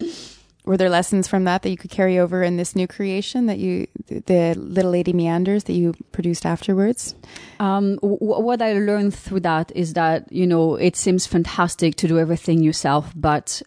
were 0.64 0.76
there 0.76 0.88
lessons 0.88 1.28
from 1.28 1.44
that 1.44 1.62
that 1.62 1.70
you 1.70 1.76
could 1.76 1.90
carry 1.90 2.18
over 2.18 2.42
in 2.42 2.56
this 2.56 2.74
new 2.74 2.86
creation 2.86 3.46
that 3.46 3.58
you 3.58 3.86
the 4.08 4.54
little 4.56 4.90
lady 4.90 5.12
meanders 5.12 5.64
that 5.64 5.74
you 5.74 5.94
produced 6.12 6.46
afterwards? 6.46 7.14
Um, 7.60 7.96
w- 7.96 8.18
what 8.18 8.62
i 8.62 8.72
learned 8.72 9.14
through 9.14 9.40
that 9.40 9.72
is 9.74 9.92
that 9.94 10.30
you 10.32 10.46
know 10.46 10.74
it 10.76 10.96
seems 10.96 11.26
fantastic 11.26 11.96
to 11.96 12.08
do 12.08 12.18
everything 12.18 12.62
yourself 12.62 13.12
but 13.14 13.62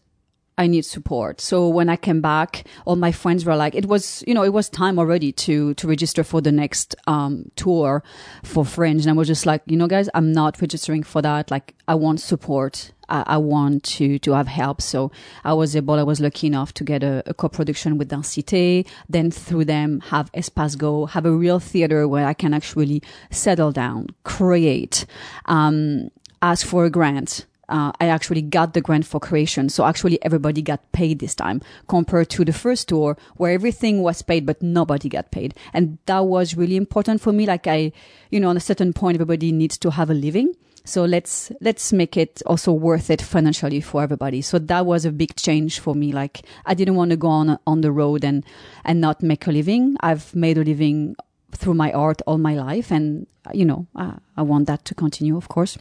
I 0.57 0.67
need 0.67 0.85
support. 0.85 1.39
So 1.39 1.67
when 1.67 1.87
I 1.87 1.95
came 1.95 2.19
back, 2.19 2.65
all 2.85 2.95
my 2.95 3.11
friends 3.11 3.45
were 3.45 3.55
like, 3.55 3.75
it 3.75 3.85
was, 3.85 4.23
you 4.25 4.33
know, 4.33 4.43
it 4.43 4.53
was 4.53 4.69
time 4.69 4.97
already 4.97 5.31
to, 5.33 5.73
to 5.75 5.87
register 5.87 6.23
for 6.23 6.41
the 6.41 6.51
next, 6.51 6.95
um, 7.05 7.51
tour 7.55 8.03
for 8.43 8.65
Fringe. 8.65 9.01
And 9.01 9.09
I 9.11 9.13
was 9.13 9.27
just 9.27 9.45
like, 9.45 9.61
you 9.67 9.77
know, 9.77 9.87
guys, 9.87 10.09
I'm 10.13 10.31
not 10.31 10.59
registering 10.61 11.03
for 11.03 11.21
that. 11.21 11.51
Like, 11.51 11.75
I 11.87 11.95
want 11.95 12.21
support. 12.21 12.91
I, 13.09 13.23
I 13.27 13.37
want 13.37 13.83
to, 13.83 14.19
to 14.19 14.31
have 14.33 14.47
help. 14.47 14.81
So 14.81 15.11
I 15.43 15.53
was 15.53 15.75
able, 15.75 15.95
I 15.95 16.03
was 16.03 16.19
lucky 16.19 16.47
enough 16.47 16.73
to 16.75 16.83
get 16.83 17.03
a, 17.03 17.23
a 17.25 17.33
co-production 17.33 17.97
with 17.97 18.09
Danse 18.09 18.35
Cité, 18.35 18.87
then 19.07 19.31
through 19.31 19.65
them 19.65 20.01
have 20.09 20.31
Espace 20.33 20.75
Go, 20.77 21.05
have 21.05 21.25
a 21.25 21.31
real 21.31 21.59
theater 21.59 22.07
where 22.07 22.27
I 22.27 22.33
can 22.33 22.53
actually 22.53 23.01
settle 23.31 23.71
down, 23.71 24.07
create, 24.23 25.05
um, 25.45 26.09
ask 26.41 26.65
for 26.65 26.85
a 26.85 26.89
grant, 26.89 27.46
uh, 27.69 27.91
I 27.99 28.07
actually 28.07 28.41
got 28.41 28.73
the 28.73 28.81
grant 28.81 29.05
for 29.05 29.19
creation. 29.19 29.69
So 29.69 29.85
actually 29.85 30.23
everybody 30.23 30.61
got 30.61 30.91
paid 30.91 31.19
this 31.19 31.35
time 31.35 31.61
compared 31.87 32.29
to 32.31 32.45
the 32.45 32.53
first 32.53 32.87
tour 32.89 33.17
where 33.35 33.51
everything 33.51 34.01
was 34.01 34.21
paid, 34.21 34.45
but 34.45 34.61
nobody 34.61 35.09
got 35.09 35.31
paid. 35.31 35.53
And 35.73 35.97
that 36.05 36.25
was 36.25 36.55
really 36.55 36.75
important 36.75 37.21
for 37.21 37.33
me. 37.33 37.45
Like 37.45 37.67
I, 37.67 37.91
you 38.31 38.39
know, 38.39 38.49
on 38.49 38.57
a 38.57 38.61
certain 38.61 38.93
point, 38.93 39.15
everybody 39.15 39.51
needs 39.51 39.77
to 39.79 39.91
have 39.91 40.09
a 40.09 40.13
living. 40.13 40.53
So 40.85 41.03
let's, 41.03 41.51
let's 41.59 41.91
make 41.91 42.15
it 42.15 42.41
also 42.45 42.71
worth 42.71 43.09
it 43.09 43.21
financially 43.21 43.81
for 43.81 44.01
everybody. 44.01 44.41
So 44.41 44.57
that 44.57 44.85
was 44.85 45.03
a 45.03 45.11
big 45.11 45.35
change 45.35 45.79
for 45.79 45.93
me. 45.93 46.13
Like 46.13 46.43
I 46.65 46.73
didn't 46.73 46.95
want 46.95 47.11
to 47.11 47.17
go 47.17 47.27
on, 47.27 47.59
on 47.67 47.81
the 47.81 47.91
road 47.91 48.23
and, 48.23 48.45
and 48.85 49.01
not 49.01 49.21
make 49.21 49.45
a 49.47 49.51
living. 49.51 49.97
I've 49.99 50.33
made 50.33 50.57
a 50.57 50.63
living 50.63 51.17
through 51.51 51.73
my 51.73 51.91
art 51.91 52.21
all 52.25 52.37
my 52.37 52.53
life. 52.53 52.89
And, 52.89 53.27
you 53.53 53.65
know, 53.65 53.87
I, 53.97 54.13
I 54.37 54.43
want 54.43 54.67
that 54.67 54.85
to 54.85 54.95
continue, 54.95 55.35
of 55.35 55.49
course. 55.49 55.77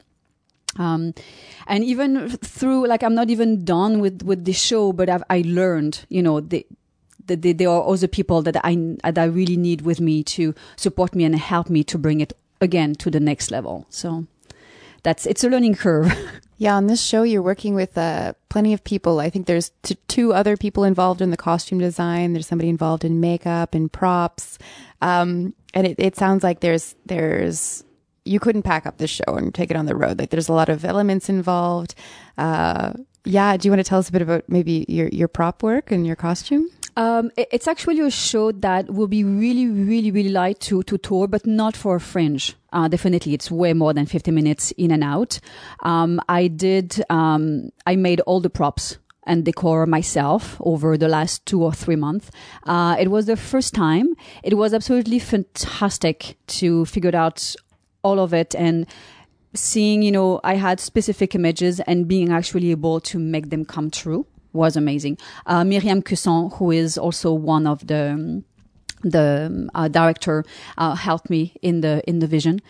Um, 0.79 1.15
and 1.67 1.85
even 1.85 2.31
through, 2.31 2.87
like, 2.87 3.03
I'm 3.03 3.15
not 3.15 3.31
even 3.31 3.65
done 3.65 4.01
with, 4.01 4.23
with 4.23 4.45
the 4.45 4.53
show, 4.53 4.93
but 4.93 5.09
I've, 5.09 5.25
I 5.31 5.43
learned, 5.47 6.05
you 6.09 6.23
know, 6.23 6.41
the, 6.41 6.67
the, 7.27 7.53
there 7.53 7.69
are 7.69 7.87
other 7.87 8.09
people 8.09 8.43
that 8.43 8.57
I, 8.65 8.97
that 9.03 9.19
I 9.19 9.25
really 9.25 9.57
need 9.57 9.83
with 9.83 10.01
me 10.01 10.23
to 10.25 10.55
support 10.77 11.15
me 11.15 11.25
and 11.25 11.35
help 11.37 11.69
me 11.69 11.83
to 11.85 11.99
bring 11.99 12.21
it 12.21 12.33
again 12.61 12.95
to 12.97 13.11
the 13.11 13.21
next 13.21 13.51
level. 13.51 13.87
So 13.91 14.27
that's, 15.03 15.27
it's 15.27 15.43
a 15.45 15.49
learning 15.49 15.75
curve. 15.75 16.13
Yeah, 16.59 16.77
on 16.77 16.87
this 16.87 17.03
show, 17.03 17.23
you're 17.23 17.43
working 17.43 17.75
with 17.75 17.99
uh, 17.99 18.33
plenty 18.49 18.73
of 18.73 18.83
people. 18.83 19.21
I 19.21 19.29
think 19.29 19.47
there's 19.47 19.73
t- 19.83 19.99
two 20.09 20.33
other 20.33 20.57
people 20.57 20.85
involved 20.85 21.21
in 21.21 21.31
the 21.31 21.37
costume 21.37 21.79
design. 21.79 22.33
There's 22.33 22.47
somebody 22.47 22.71
involved 22.71 23.05
in 23.05 23.21
makeup 23.21 23.75
and 23.75 23.93
props, 23.93 24.59
um, 25.03 25.55
and 25.75 25.87
it, 25.87 25.97
it 25.99 26.17
sounds 26.17 26.43
like 26.43 26.61
there's 26.61 26.95
there's 27.05 27.85
you 28.27 28.41
couldn't 28.41 28.63
pack 28.63 28.87
up 28.87 28.99
the 28.99 29.07
show 29.07 29.25
and 29.29 29.55
take 29.55 29.71
it 29.71 29.77
on 29.77 29.87
the 29.87 29.97
road. 29.97 30.19
Like 30.19 30.31
there's 30.31 30.49
a 30.49 30.53
lot 30.53 30.69
of 30.69 30.85
elements 30.85 31.29
involved. 31.29 31.95
Uh, 32.37 32.93
yeah. 33.25 33.57
Do 33.57 33.67
you 33.67 33.73
want 33.73 33.81
to 33.81 33.89
tell 33.89 33.99
us 33.99 34.09
a 34.09 34.13
bit 34.13 34.23
about 34.23 34.45
maybe 34.49 34.85
your, 34.89 35.09
your 35.09 35.29
prop 35.29 35.63
work 35.63 35.91
and 35.91 36.07
your 36.07 36.17
costume? 36.17 36.69
Um, 36.99 37.31
it's 37.37 37.69
actually 37.69 38.01
a 38.01 38.11
show 38.11 38.53
that 38.53 38.91
will 38.91 39.07
be 39.07 39.23
really, 39.23 39.67
really, 39.69 40.11
really 40.11 40.31
light 40.31 40.61
to, 40.61 40.83
to 40.85 40.97
tour, 40.97 41.27
but 41.29 41.47
not 41.47 41.77
for 41.77 41.99
fringe. 41.99 42.57
Uh, 42.73 42.89
definitely, 42.89 43.35
it's 43.35 43.51
way 43.51 43.75
more 43.75 43.93
than 43.93 44.07
50 44.07 44.31
minutes 44.31 44.71
in 44.73 44.91
and 44.91 45.05
out. 45.05 45.39
Um, 45.81 46.21
I 46.29 46.49
did, 46.49 47.05
um, 47.11 47.71
I 47.85 47.97
made 47.97 48.21
all 48.21 48.41
the 48.41 48.49
props 48.49 48.97
and 49.27 49.45
decor 49.45 49.85
myself 49.87 50.57
over 50.61 50.97
the 50.97 51.09
last 51.09 51.45
two 51.45 51.63
or 51.63 51.73
three 51.73 51.97
months. 51.97 52.31
Uh, 52.63 52.97
it 52.99 53.11
was 53.11 53.27
the 53.27 53.37
first 53.37 53.75
time. 53.75 54.15
It 54.43 54.57
was 54.57 54.73
absolutely 54.73 55.19
fantastic 55.19 56.39
to 56.47 56.87
figure 56.87 57.15
out 57.15 57.55
all 58.07 58.19
of 58.21 58.33
it 58.33 58.55
and 58.55 58.87
seeing, 59.55 60.03
you 60.03 60.13
know, 60.13 60.41
I 60.45 60.55
had 60.55 60.81
specific 60.81 61.35
images 61.35 61.81
and 61.81 62.07
being 62.07 62.31
actually 62.31 62.71
able 62.71 63.01
to 63.11 63.19
make 63.19 63.51
them 63.51 63.65
come 63.65 63.91
true 63.91 64.27
was 64.53 64.77
amazing. 64.77 65.19
Uh, 65.47 65.65
Miriam 65.65 66.03
Cusson, 66.03 66.51
who 66.57 66.71
is 66.71 66.97
also 66.97 67.33
one 67.33 67.67
of 67.67 67.87
the, 67.87 68.43
the 69.03 69.69
uh, 69.75 69.89
director, 69.89 70.45
uh, 70.79 70.95
helped 70.95 71.29
me 71.31 71.43
in 71.63 71.81
the, 71.81 72.03
in 72.07 72.21
the 72.21 72.27
vision. 72.27 72.61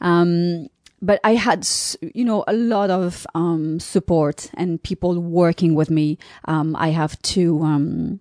Um, 0.00 0.68
but 1.02 1.20
I 1.22 1.34
had, 1.34 1.68
you 2.14 2.24
know, 2.24 2.44
a 2.48 2.54
lot 2.54 2.88
of 2.90 3.26
um, 3.34 3.78
support 3.78 4.50
and 4.54 4.82
people 4.82 5.20
working 5.20 5.74
with 5.74 5.90
me. 5.90 6.18
Um, 6.46 6.74
I 6.76 6.88
have 6.90 7.20
two 7.20 7.62
um, 7.62 8.20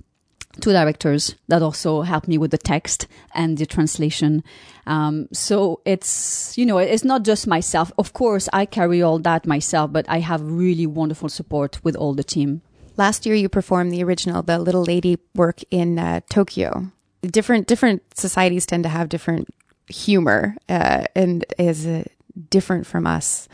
two 0.61 0.71
directors 0.71 1.35
that 1.47 1.61
also 1.61 2.01
helped 2.01 2.27
me 2.27 2.37
with 2.37 2.51
the 2.51 2.57
text 2.57 3.07
and 3.33 3.57
the 3.57 3.65
translation. 3.65 4.43
Um, 4.85 5.27
so 5.31 5.81
it's, 5.85 6.57
you 6.57 6.65
know, 6.65 6.77
it's 6.77 7.03
not 7.03 7.23
just 7.23 7.47
myself. 7.47 7.91
Of 7.97 8.13
course, 8.13 8.49
I 8.53 8.65
carry 8.65 9.01
all 9.01 9.19
that 9.19 9.47
myself, 9.47 9.91
but 9.91 10.05
I 10.07 10.19
have 10.19 10.41
really 10.41 10.85
wonderful 10.85 11.29
support 11.29 11.83
with 11.83 11.95
all 11.95 12.13
the 12.13 12.23
team. 12.23 12.61
Last 12.97 13.25
year, 13.25 13.35
you 13.35 13.49
performed 13.49 13.91
the 13.91 14.03
original, 14.03 14.43
the 14.43 14.59
Little 14.59 14.83
Lady 14.83 15.17
work 15.33 15.61
in 15.71 15.97
uh, 15.97 16.21
Tokyo. 16.29 16.91
Different 17.21 17.67
different 17.67 18.03
societies 18.15 18.65
tend 18.65 18.83
to 18.83 18.89
have 18.89 19.09
different 19.09 19.47
humor, 19.87 20.55
uh, 20.69 21.05
and 21.15 21.45
is 21.57 21.87
uh, 21.87 22.03
different 22.49 22.85
from 22.85 23.07
us 23.07 23.47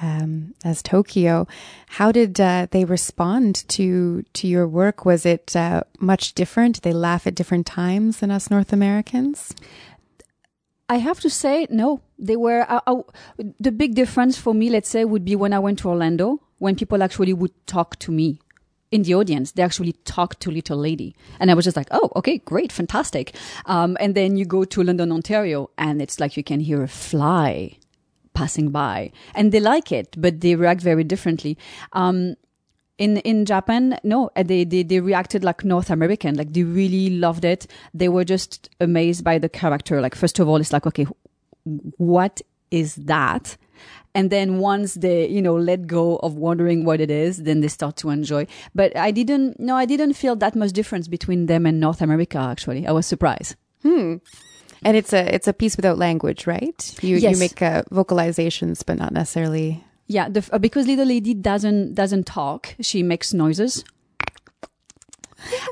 um, 0.00 0.54
as 0.64 0.82
Tokyo. 0.82 1.46
How 1.86 2.12
did 2.12 2.40
uh, 2.40 2.66
they 2.70 2.84
respond 2.84 3.68
to 3.68 4.24
to 4.32 4.46
your 4.46 4.66
work? 4.66 5.04
Was 5.04 5.26
it 5.26 5.54
uh, 5.56 5.82
much 5.98 6.34
different? 6.34 6.82
They 6.82 6.92
laugh 6.92 7.26
at 7.26 7.34
different 7.34 7.66
times 7.66 8.18
than 8.18 8.30
us 8.30 8.50
North 8.50 8.72
Americans? 8.72 9.54
I 10.88 10.96
have 10.96 11.20
to 11.20 11.30
say, 11.30 11.66
no. 11.68 12.00
They 12.18 12.36
were 12.36 12.64
uh, 12.68 12.80
uh, 12.86 13.02
the 13.60 13.72
big 13.72 13.94
difference 13.94 14.38
for 14.38 14.54
me. 14.54 14.70
Let's 14.70 14.88
say 14.88 15.04
would 15.04 15.24
be 15.24 15.36
when 15.36 15.52
I 15.52 15.58
went 15.58 15.80
to 15.80 15.88
Orlando, 15.88 16.40
when 16.58 16.76
people 16.76 17.02
actually 17.02 17.34
would 17.34 17.52
talk 17.66 17.98
to 18.00 18.10
me 18.10 18.40
in 18.90 19.02
the 19.02 19.14
audience, 19.14 19.52
they 19.52 19.62
actually 19.62 19.92
talk 20.04 20.38
to 20.40 20.50
Little 20.50 20.78
Lady. 20.78 21.14
And 21.38 21.50
I 21.50 21.54
was 21.54 21.64
just 21.64 21.76
like, 21.76 21.88
oh, 21.90 22.10
okay, 22.16 22.38
great, 22.38 22.72
fantastic. 22.72 23.34
Um, 23.66 23.96
and 24.00 24.14
then 24.14 24.36
you 24.36 24.44
go 24.44 24.64
to 24.64 24.82
London, 24.82 25.12
Ontario, 25.12 25.70
and 25.76 26.00
it's 26.00 26.18
like 26.18 26.36
you 26.36 26.42
can 26.42 26.60
hear 26.60 26.82
a 26.82 26.88
fly 26.88 27.77
passing 28.38 28.70
by. 28.70 29.10
And 29.34 29.52
they 29.52 29.60
like 29.60 29.90
it, 30.00 30.08
but 30.16 30.40
they 30.42 30.54
react 30.54 30.82
very 30.90 31.04
differently. 31.04 31.56
Um, 31.92 32.36
in 32.98 33.18
in 33.18 33.44
Japan, 33.44 33.98
no, 34.02 34.30
uh, 34.36 34.42
they, 34.42 34.64
they 34.64 34.82
they 34.82 35.00
reacted 35.00 35.44
like 35.44 35.64
North 35.64 35.90
American, 35.90 36.36
like 36.36 36.52
they 36.52 36.64
really 36.64 37.10
loved 37.10 37.44
it. 37.44 37.66
They 37.94 38.08
were 38.08 38.24
just 38.24 38.70
amazed 38.80 39.22
by 39.24 39.38
the 39.38 39.48
character. 39.48 40.00
Like 40.00 40.16
first 40.16 40.38
of 40.40 40.48
all, 40.48 40.60
it's 40.60 40.72
like, 40.72 40.86
okay, 40.86 41.06
what 42.12 42.40
is 42.70 42.96
that? 42.96 43.56
And 44.14 44.30
then 44.30 44.58
once 44.58 44.94
they, 44.94 45.28
you 45.28 45.42
know, 45.42 45.54
let 45.54 45.86
go 45.86 46.16
of 46.26 46.34
wondering 46.34 46.84
what 46.84 47.00
it 47.00 47.10
is, 47.10 47.42
then 47.44 47.60
they 47.60 47.68
start 47.68 47.96
to 47.98 48.10
enjoy. 48.10 48.46
But 48.74 48.96
I 48.96 49.10
didn't, 49.12 49.60
no, 49.60 49.76
I 49.76 49.86
didn't 49.86 50.14
feel 50.14 50.34
that 50.36 50.56
much 50.56 50.72
difference 50.72 51.06
between 51.08 51.46
them 51.46 51.66
and 51.66 51.78
North 51.78 52.00
America. 52.02 52.38
Actually, 52.38 52.86
I 52.86 52.92
was 52.92 53.06
surprised. 53.06 53.54
Hmm. 53.82 54.16
And 54.82 54.96
it's 54.96 55.12
a 55.12 55.34
it's 55.34 55.48
a 55.48 55.52
piece 55.52 55.76
without 55.76 55.98
language, 55.98 56.46
right? 56.46 56.94
You 57.02 57.16
Yes. 57.16 57.32
you 57.34 57.38
make 57.38 57.60
uh, 57.62 57.82
vocalizations, 57.90 58.84
but 58.86 58.98
not 58.98 59.12
necessarily. 59.12 59.84
Yeah, 60.06 60.28
the, 60.30 60.48
uh, 60.52 60.58
because 60.58 60.86
little 60.86 61.04
lady 61.06 61.34
doesn't 61.34 61.94
doesn't 61.94 62.24
talk, 62.26 62.74
she 62.80 63.02
makes 63.02 63.32
noises. 63.34 63.84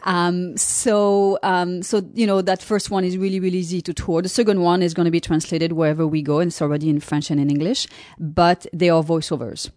Um, 0.04 0.56
so 0.56 1.38
um, 1.42 1.82
so 1.82 2.00
you 2.14 2.26
know 2.26 2.40
that 2.40 2.62
first 2.62 2.90
one 2.90 3.02
is 3.04 3.18
really 3.18 3.40
really 3.40 3.58
easy 3.58 3.80
to 3.82 3.92
tour. 3.92 4.22
The 4.22 4.28
second 4.28 4.60
one 4.60 4.80
is 4.80 4.94
going 4.94 5.06
to 5.06 5.10
be 5.10 5.20
translated 5.20 5.72
wherever 5.72 6.06
we 6.06 6.22
go, 6.22 6.38
and 6.38 6.48
it's 6.50 6.62
already 6.62 6.88
in 6.88 7.00
French 7.00 7.30
and 7.32 7.40
in 7.40 7.50
English. 7.50 7.88
But 8.18 8.66
they 8.72 8.88
are 8.90 9.02
voiceovers. 9.02 9.70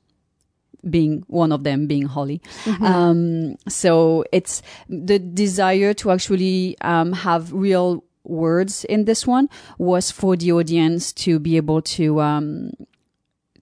Being 0.87 1.23
one 1.27 1.51
of 1.51 1.63
them, 1.63 1.87
being 1.87 2.05
Holly. 2.05 2.41
Um, 2.81 3.55
so 3.67 4.23
it's 4.31 4.61
the 4.87 5.17
desire 5.19 5.93
to 5.95 6.11
actually 6.11 6.77
um, 6.81 7.11
have 7.11 7.51
real 7.51 8.03
words 8.29 8.85
in 8.85 9.05
this 9.05 9.27
one 9.27 9.49
was 9.77 10.11
for 10.11 10.35
the 10.35 10.51
audience 10.51 11.11
to 11.13 11.39
be 11.39 11.57
able 11.57 11.81
to 11.81 12.21
um, 12.21 12.71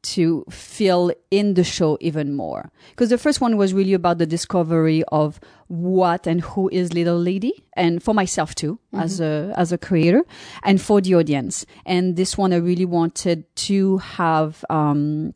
to 0.04 0.46
feel 0.50 1.12
in 1.32 1.56
the 1.56 1.64
show 1.64 1.98
even 2.00 2.34
more. 2.34 2.72
Because 2.92 3.10
the 3.10 3.18
first 3.18 3.42
one 3.42 3.58
was 3.58 3.74
really 3.74 3.94
about 3.94 4.20
the 4.20 4.26
discovery 4.26 5.04
of 5.10 5.40
what 5.68 6.28
and 6.28 6.42
who 6.42 6.70
is 6.70 6.94
Little 6.94 7.20
Lady, 7.20 7.66
and 7.74 8.02
for 8.02 8.14
myself 8.14 8.56
too, 8.56 8.80
as 8.94 9.20
a 9.20 9.54
as 9.58 9.72
a 9.72 9.78
creator, 9.78 10.24
and 10.64 10.82
for 10.82 11.02
the 11.02 11.16
audience. 11.16 11.66
And 11.86 12.16
this 12.16 12.38
one, 12.38 12.54
I 12.54 12.58
really 12.58 12.86
wanted 12.86 13.44
to 13.68 13.98
have 13.98 14.64
um, 14.70 15.34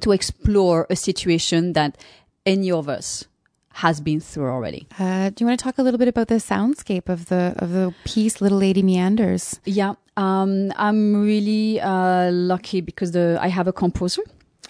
to 0.00 0.12
explore 0.12 0.86
a 0.90 0.96
situation 0.96 1.72
that 1.72 1.96
any 2.46 2.70
of 2.70 2.88
us 2.88 3.26
has 3.72 4.00
been 4.00 4.20
through 4.20 4.48
already. 4.48 4.86
Uh, 4.98 5.30
do 5.30 5.42
you 5.42 5.46
want 5.46 5.58
to 5.58 5.64
talk 5.64 5.78
a 5.78 5.82
little 5.82 5.98
bit 5.98 6.08
about 6.08 6.28
the 6.28 6.36
soundscape 6.36 7.08
of 7.08 7.26
the 7.26 7.54
of 7.58 7.72
the 7.72 7.94
piece, 8.04 8.40
Little 8.40 8.58
Lady 8.58 8.82
Meanders? 8.82 9.60
Yeah, 9.64 9.94
um, 10.16 10.72
I'm 10.76 11.22
really 11.22 11.80
uh, 11.80 12.30
lucky 12.30 12.80
because 12.80 13.12
the 13.12 13.38
I 13.40 13.48
have 13.48 13.68
a 13.68 13.72
composer. 13.72 14.22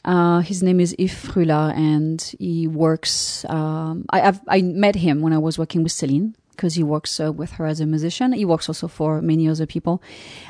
Uh, 0.05 0.41
his 0.41 0.63
name 0.63 0.81
is 0.81 0.95
Yves 0.99 1.15
Frulla, 1.15 1.75
and 1.77 2.23
he 2.39 2.67
works. 2.67 3.45
Um, 3.49 4.07
I 4.11 4.23
I've, 4.23 4.41
I 4.49 4.63
met 4.63 4.95
him 4.97 5.21
when 5.21 5.33
I 5.33 5.39
was 5.39 5.59
working 5.59 5.83
with 5.83 5.93
Celine 5.93 6.35
because 6.51 6.75
he 6.75 6.83
works 6.83 7.19
uh, 7.21 7.33
with 7.33 7.53
her 7.53 7.67
as 7.67 7.81
a 7.81 7.87
musician. 7.87 8.33
He 8.33 8.45
works 8.45 8.69
also 8.69 8.89
for 8.89 9.21
many 9.23 9.49
other 9.49 9.67
people, 9.67 10.03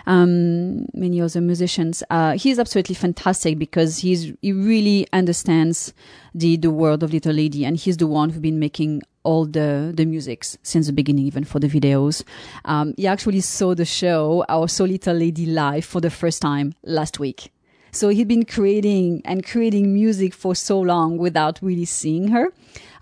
um, 0.07 0.87
many 0.95 1.21
other 1.21 1.41
musicians. 1.41 2.03
Uh, 2.11 2.33
he's 2.37 2.59
absolutely 2.59 2.95
fantastic 2.95 3.59
because 3.59 3.99
he's 3.99 4.33
he 4.43 4.53
really 4.53 5.07
understands 5.13 5.93
the 6.35 6.57
the 6.57 6.71
world 6.71 7.03
of 7.03 7.13
Little 7.13 7.35
Lady, 7.35 7.65
and 7.65 7.77
he's 7.77 7.97
the 7.97 8.07
one 8.07 8.31
who's 8.31 8.41
been 8.41 8.59
making 8.59 9.03
all 9.23 9.45
the 9.45 9.93
the 9.95 10.05
musics 10.05 10.59
since 10.63 10.87
the 10.87 10.93
beginning, 10.93 11.27
even 11.27 11.45
for 11.45 11.59
the 11.59 11.69
videos. 11.69 12.25
Um, 12.65 12.95
he 12.97 13.07
actually 13.07 13.41
saw 13.41 13.75
the 13.75 13.85
show, 13.85 14.45
our 14.49 14.69
So 14.69 14.85
Little 14.85 15.17
Lady 15.17 15.47
live 15.47 15.85
for 15.85 16.01
the 16.01 16.11
first 16.11 16.43
time 16.43 16.75
last 16.85 17.19
week. 17.19 17.53
So 17.93 18.09
he'd 18.09 18.29
been 18.29 18.45
creating 18.45 19.23
and 19.25 19.45
creating 19.45 19.93
music 19.93 20.35
for 20.35 20.55
so 20.55 20.81
long 20.81 21.19
without 21.19 21.59
really 21.63 21.85
seeing 21.85 22.29
her. 22.29 22.53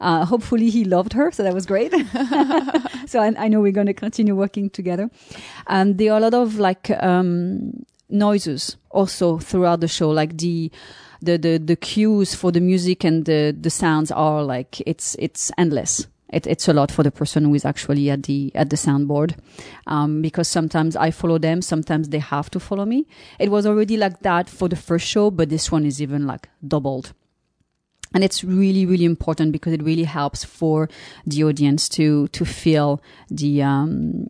Uh, 0.00 0.24
hopefully 0.24 0.70
he 0.70 0.84
loved 0.84 1.12
her, 1.12 1.30
so 1.32 1.42
that 1.42 1.54
was 1.54 1.66
great. 1.66 1.92
so 3.06 3.20
I, 3.20 3.34
I 3.36 3.48
know 3.48 3.60
we're 3.60 3.72
going 3.72 3.88
to 3.88 3.94
continue 3.94 4.34
working 4.34 4.70
together. 4.70 5.10
Um, 5.66 5.96
there 5.96 6.12
are 6.12 6.18
a 6.18 6.20
lot 6.20 6.34
of 6.34 6.58
like 6.58 6.90
um, 7.02 7.84
noises 8.08 8.76
also 8.90 9.38
throughout 9.38 9.80
the 9.80 9.88
show, 9.88 10.10
like 10.10 10.38
the 10.38 10.70
the 11.20 11.36
the 11.36 11.58
the 11.58 11.76
cues 11.76 12.34
for 12.34 12.52
the 12.52 12.60
music 12.60 13.04
and 13.04 13.24
the 13.24 13.56
the 13.58 13.70
sounds 13.70 14.10
are 14.10 14.42
like 14.42 14.80
it's 14.86 15.16
it's 15.18 15.50
endless. 15.58 16.06
It, 16.30 16.46
it's 16.46 16.68
a 16.68 16.72
lot 16.72 16.90
for 16.90 17.02
the 17.02 17.10
person 17.10 17.44
who 17.44 17.54
is 17.54 17.64
actually 17.64 18.10
at 18.10 18.24
the 18.24 18.52
at 18.54 18.70
the 18.70 18.76
soundboard, 18.76 19.38
um, 19.86 20.20
because 20.20 20.46
sometimes 20.48 20.94
I 20.96 21.10
follow 21.10 21.38
them, 21.38 21.62
sometimes 21.62 22.10
they 22.10 22.18
have 22.18 22.50
to 22.50 22.60
follow 22.60 22.84
me. 22.84 23.06
It 23.38 23.50
was 23.50 23.66
already 23.66 23.96
like 23.96 24.20
that 24.20 24.48
for 24.48 24.68
the 24.68 24.76
first 24.76 25.06
show, 25.06 25.30
but 25.30 25.48
this 25.48 25.72
one 25.72 25.86
is 25.86 26.02
even 26.02 26.26
like 26.26 26.48
doubled. 26.66 27.12
And 28.14 28.24
it's 28.24 28.42
really 28.44 28.84
really 28.86 29.04
important 29.04 29.52
because 29.52 29.72
it 29.72 29.82
really 29.82 30.04
helps 30.04 30.44
for 30.44 30.88
the 31.26 31.44
audience 31.44 31.88
to 31.90 32.28
to 32.28 32.44
feel 32.44 33.02
the 33.30 33.62
um 33.62 34.28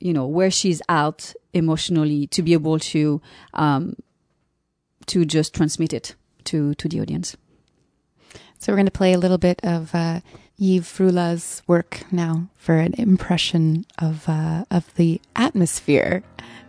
you 0.00 0.12
know 0.12 0.26
where 0.26 0.50
she's 0.50 0.80
out 0.88 1.34
emotionally 1.52 2.26
to 2.28 2.42
be 2.42 2.52
able 2.52 2.78
to 2.78 3.20
um 3.54 3.94
to 5.06 5.24
just 5.24 5.54
transmit 5.54 5.92
it 5.92 6.14
to 6.44 6.74
to 6.74 6.88
the 6.88 7.00
audience. 7.00 7.36
So 8.58 8.72
we're 8.72 8.76
going 8.76 8.86
to 8.86 8.92
play 8.92 9.12
a 9.12 9.18
little 9.18 9.38
bit 9.38 9.60
of 9.62 9.94
uh, 9.94 10.20
Yves 10.60 10.90
Frulla's 10.90 11.62
work 11.68 12.02
now 12.10 12.48
for 12.56 12.78
an 12.78 12.92
impression 12.94 13.86
of 13.98 14.28
uh, 14.28 14.64
of 14.72 14.92
the 14.96 15.20
atmosphere 15.36 16.24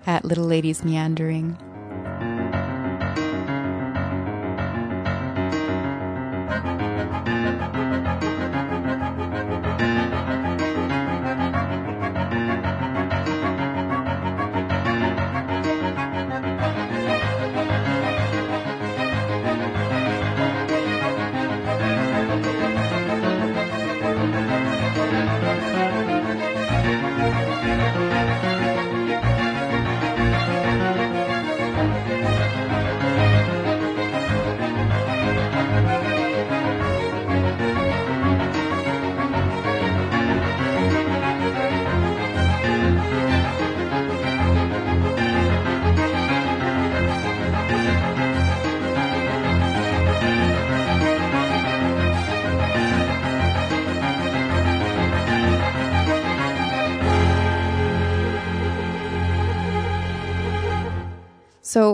at 0.05 0.23
Little 0.23 0.45
Ladies 0.45 0.83
Meandering. 0.83 1.57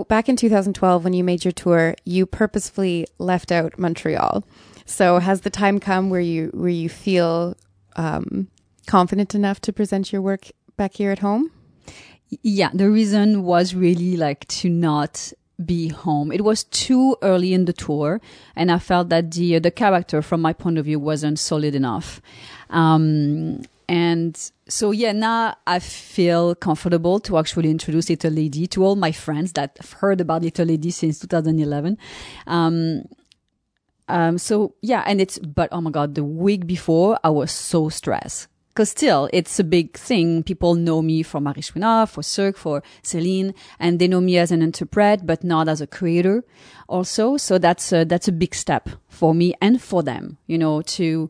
Back 0.08 0.30
in 0.30 0.36
2012, 0.36 1.04
when 1.04 1.14
you 1.14 1.24
made 1.24 1.46
your 1.46 1.52
tour, 1.52 1.96
you 2.06 2.26
purposefully 2.26 3.08
left 3.18 3.52
out 3.52 3.78
Montreal. 3.78 4.44
So 4.86 5.20
has 5.20 5.42
the 5.42 5.50
time 5.50 5.80
come 5.80 6.10
where 6.10 6.22
you 6.22 6.52
where 6.54 6.70
you 6.70 6.90
feel 6.90 7.56
um, 7.96 8.50
confident 8.86 9.34
enough 9.34 9.60
to 9.62 9.74
present 9.74 10.12
your 10.12 10.22
work 10.22 10.52
back 10.78 10.94
here 10.96 11.12
at 11.12 11.20
home? 11.20 11.52
yeah 12.42 12.70
the 12.74 12.90
reason 12.90 13.44
was 13.44 13.76
really 13.76 14.18
like 14.18 14.48
to 14.48 14.70
not 14.70 15.32
be 15.64 15.88
home 15.88 16.32
it 16.32 16.44
was 16.44 16.66
too 16.66 17.16
early 17.22 17.54
in 17.54 17.66
the 17.66 17.74
tour 17.74 18.20
and 18.56 18.72
i 18.72 18.78
felt 18.78 19.10
that 19.10 19.32
the 19.32 19.58
the 19.60 19.72
character 19.72 20.22
from 20.22 20.42
my 20.42 20.52
point 20.52 20.78
of 20.78 20.86
view 20.86 21.00
wasn't 21.00 21.40
solid 21.40 21.74
enough 21.74 22.22
um 22.72 23.62
and 23.88 24.52
so 24.68 24.92
yeah 24.92 25.12
now 25.12 25.56
i 25.68 25.80
feel 25.80 26.56
comfortable 26.56 27.20
to 27.20 27.38
actually 27.38 27.70
introduce 27.70 28.10
little 28.10 28.32
lady 28.32 28.66
to 28.66 28.84
all 28.84 28.96
my 28.96 29.12
friends 29.12 29.54
that 29.54 29.78
have 29.80 29.94
heard 29.94 30.20
about 30.20 30.42
little 30.42 30.66
lady 30.66 30.90
since 30.92 31.20
2011 31.20 31.98
um 32.48 33.04
um, 34.08 34.38
so 34.38 34.76
yeah, 34.82 35.04
and 35.06 35.20
it's, 35.20 35.40
but 35.40 35.70
oh 35.72 35.82
my 35.82 35.92
God, 35.92 36.16
the 36.16 36.24
week 36.24 36.68
before 36.68 37.20
I 37.24 37.30
was 37.30 37.52
so 37.52 37.90
stressed. 37.90 38.48
Cause 38.76 38.90
still, 38.90 39.30
it's 39.32 39.58
a 39.58 39.64
big 39.64 39.96
thing. 39.98 40.44
People 40.44 40.76
know 40.76 41.02
me 41.02 41.24
for 41.24 41.40
Marie 41.40 41.62
Chouinard, 41.62 42.10
for 42.10 42.22
Cirque, 42.22 42.58
for 42.58 42.84
Celine, 43.04 43.54
and 43.80 44.00
they 44.00 44.08
know 44.08 44.20
me 44.20 44.38
as 44.38 44.52
an 44.52 44.62
interpret, 44.62 45.26
but 45.26 45.46
not 45.46 45.70
as 45.70 45.80
a 45.80 45.88
creator 45.88 46.44
also. 46.90 47.38
So 47.38 47.58
that's 47.58 47.94
a, 47.94 48.04
that's 48.04 48.28
a 48.28 48.34
big 48.34 48.54
step 48.54 48.90
for 49.08 49.34
me 49.34 49.54
and 49.62 49.82
for 49.82 50.04
them, 50.04 50.40
you 50.46 50.58
know, 50.58 50.82
to, 50.82 51.30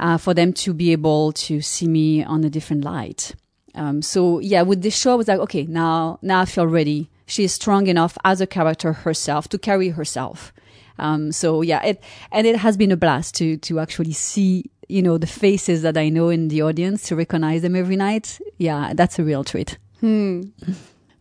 uh, 0.00 0.16
for 0.16 0.34
them 0.34 0.52
to 0.54 0.74
be 0.74 0.90
able 0.90 1.30
to 1.32 1.60
see 1.60 1.86
me 1.86 2.24
on 2.24 2.42
a 2.42 2.50
different 2.50 2.82
light. 2.84 3.34
Um, 3.74 4.02
so 4.02 4.40
yeah, 4.40 4.62
with 4.62 4.82
this 4.82 4.98
show, 4.98 5.12
I 5.12 5.14
was 5.14 5.28
like, 5.28 5.38
okay, 5.40 5.64
now, 5.64 6.18
now 6.22 6.40
I 6.40 6.44
feel 6.46 6.66
ready. 6.66 7.08
She 7.26 7.44
is 7.44 7.52
strong 7.52 7.86
enough 7.86 8.18
as 8.24 8.40
a 8.40 8.46
character 8.46 8.92
herself 8.92 9.48
to 9.50 9.58
carry 9.58 9.90
herself. 9.90 10.52
Um, 10.98 11.30
so 11.32 11.62
yeah, 11.62 11.84
it, 11.84 12.02
and 12.32 12.46
it 12.46 12.56
has 12.56 12.76
been 12.76 12.90
a 12.90 12.96
blast 12.96 13.36
to, 13.36 13.56
to 13.58 13.78
actually 13.78 14.12
see, 14.12 14.70
you 14.88 15.02
know, 15.02 15.18
the 15.18 15.26
faces 15.26 15.82
that 15.82 15.96
I 15.96 16.08
know 16.08 16.30
in 16.30 16.48
the 16.48 16.62
audience 16.62 17.04
to 17.08 17.16
recognize 17.16 17.62
them 17.62 17.76
every 17.76 17.96
night. 17.96 18.40
Yeah, 18.58 18.92
that's 18.94 19.18
a 19.18 19.22
real 19.22 19.44
treat. 19.44 19.78
Hmm. 20.00 20.42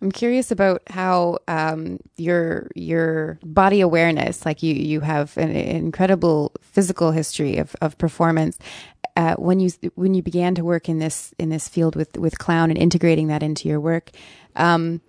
I'm 0.02 0.12
curious 0.12 0.50
about 0.52 0.82
how 0.90 1.40
um, 1.48 2.00
your 2.18 2.70
your 2.76 3.38
body 3.44 3.82
awareness, 3.82 4.46
like 4.46 4.64
you 4.64 4.74
you 4.74 5.02
have 5.02 5.38
an 5.38 5.52
incredible 5.52 6.54
physical 6.62 7.12
history 7.12 7.58
of, 7.58 7.76
of 7.82 7.98
performance. 7.98 8.58
Uh, 9.18 9.36
when 9.36 9.60
you 9.60 9.72
when 9.96 10.14
you 10.14 10.22
began 10.22 10.56
to 10.56 10.64
work 10.64 10.88
in 10.88 11.00
this 11.00 11.34
in 11.38 11.50
this 11.50 11.68
field 11.68 11.96
with 11.96 12.18
with 12.18 12.40
clown 12.40 12.70
and 12.70 12.78
integrating 12.78 13.28
that 13.28 13.44
into 13.44 13.68
your 13.68 13.80
work, 13.80 14.12
um, 14.56 15.02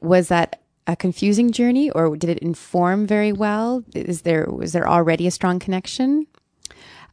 was 0.00 0.28
that 0.28 0.62
a 0.86 0.94
confusing 0.94 1.50
journey, 1.50 1.90
or 1.90 2.16
did 2.16 2.30
it 2.30 2.38
inform 2.38 3.06
very 3.06 3.32
well? 3.32 3.82
Is 3.94 4.22
there 4.22 4.46
was 4.48 4.72
there 4.72 4.88
already 4.88 5.26
a 5.26 5.32
strong 5.32 5.58
connection? 5.58 6.28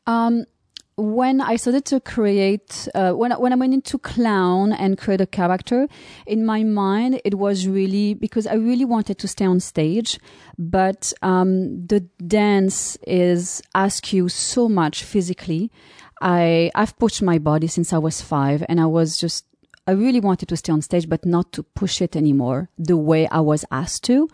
Um, 0.05 0.45
when 0.95 1.41
I 1.41 1.55
started 1.55 1.85
to 1.85 1.99
create, 1.99 2.87
uh, 2.93 3.13
when 3.13 3.31
when 3.31 3.51
I 3.51 3.55
went 3.55 3.73
into 3.73 3.97
clown 3.97 4.71
and 4.71 4.97
create 4.97 5.21
a 5.21 5.25
character, 5.25 5.87
in 6.25 6.45
my 6.45 6.63
mind 6.63 7.21
it 7.23 7.35
was 7.35 7.67
really 7.67 8.13
because 8.13 8.45
I 8.45 8.55
really 8.55 8.85
wanted 8.85 9.17
to 9.19 9.27
stay 9.27 9.45
on 9.45 9.59
stage, 9.59 10.19
but 10.57 11.11
um, 11.21 11.85
the 11.87 12.01
dance 12.25 12.97
is 13.07 13.61
ask 13.73 14.13
you 14.13 14.29
so 14.29 14.69
much 14.69 15.03
physically. 15.03 15.71
I 16.21 16.71
I've 16.75 16.97
pushed 16.99 17.21
my 17.21 17.39
body 17.39 17.67
since 17.67 17.91
I 17.91 17.97
was 17.97 18.21
five, 18.21 18.63
and 18.69 18.79
I 18.79 18.85
was 18.85 19.17
just 19.17 19.45
I 19.85 19.91
really 19.91 20.21
wanted 20.21 20.47
to 20.49 20.55
stay 20.55 20.71
on 20.71 20.81
stage, 20.81 21.09
but 21.09 21.25
not 21.25 21.51
to 21.53 21.63
push 21.63 22.01
it 22.01 22.15
anymore 22.15 22.69
the 22.77 22.95
way 22.95 23.27
I 23.27 23.41
was 23.41 23.65
asked 23.69 24.05
to. 24.05 24.29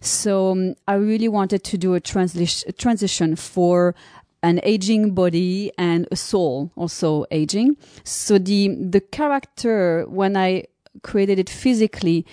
So 0.00 0.52
um, 0.52 0.74
I 0.86 0.94
really 0.94 1.28
wanted 1.28 1.64
to 1.64 1.78
do 1.78 1.94
a, 1.94 2.00
transli- 2.00 2.66
a 2.68 2.72
transition 2.72 3.34
for 3.34 3.96
an 4.42 4.60
aging 4.62 5.14
body 5.14 5.72
and 5.78 6.08
a 6.10 6.16
soul 6.16 6.70
also 6.76 7.24
aging. 7.30 7.76
So 8.04 8.38
the 8.38 8.68
the 8.68 9.00
character 9.00 10.04
when 10.08 10.36
I 10.36 10.64
created 11.02 11.38
it 11.38 11.48
physically, 11.48 12.26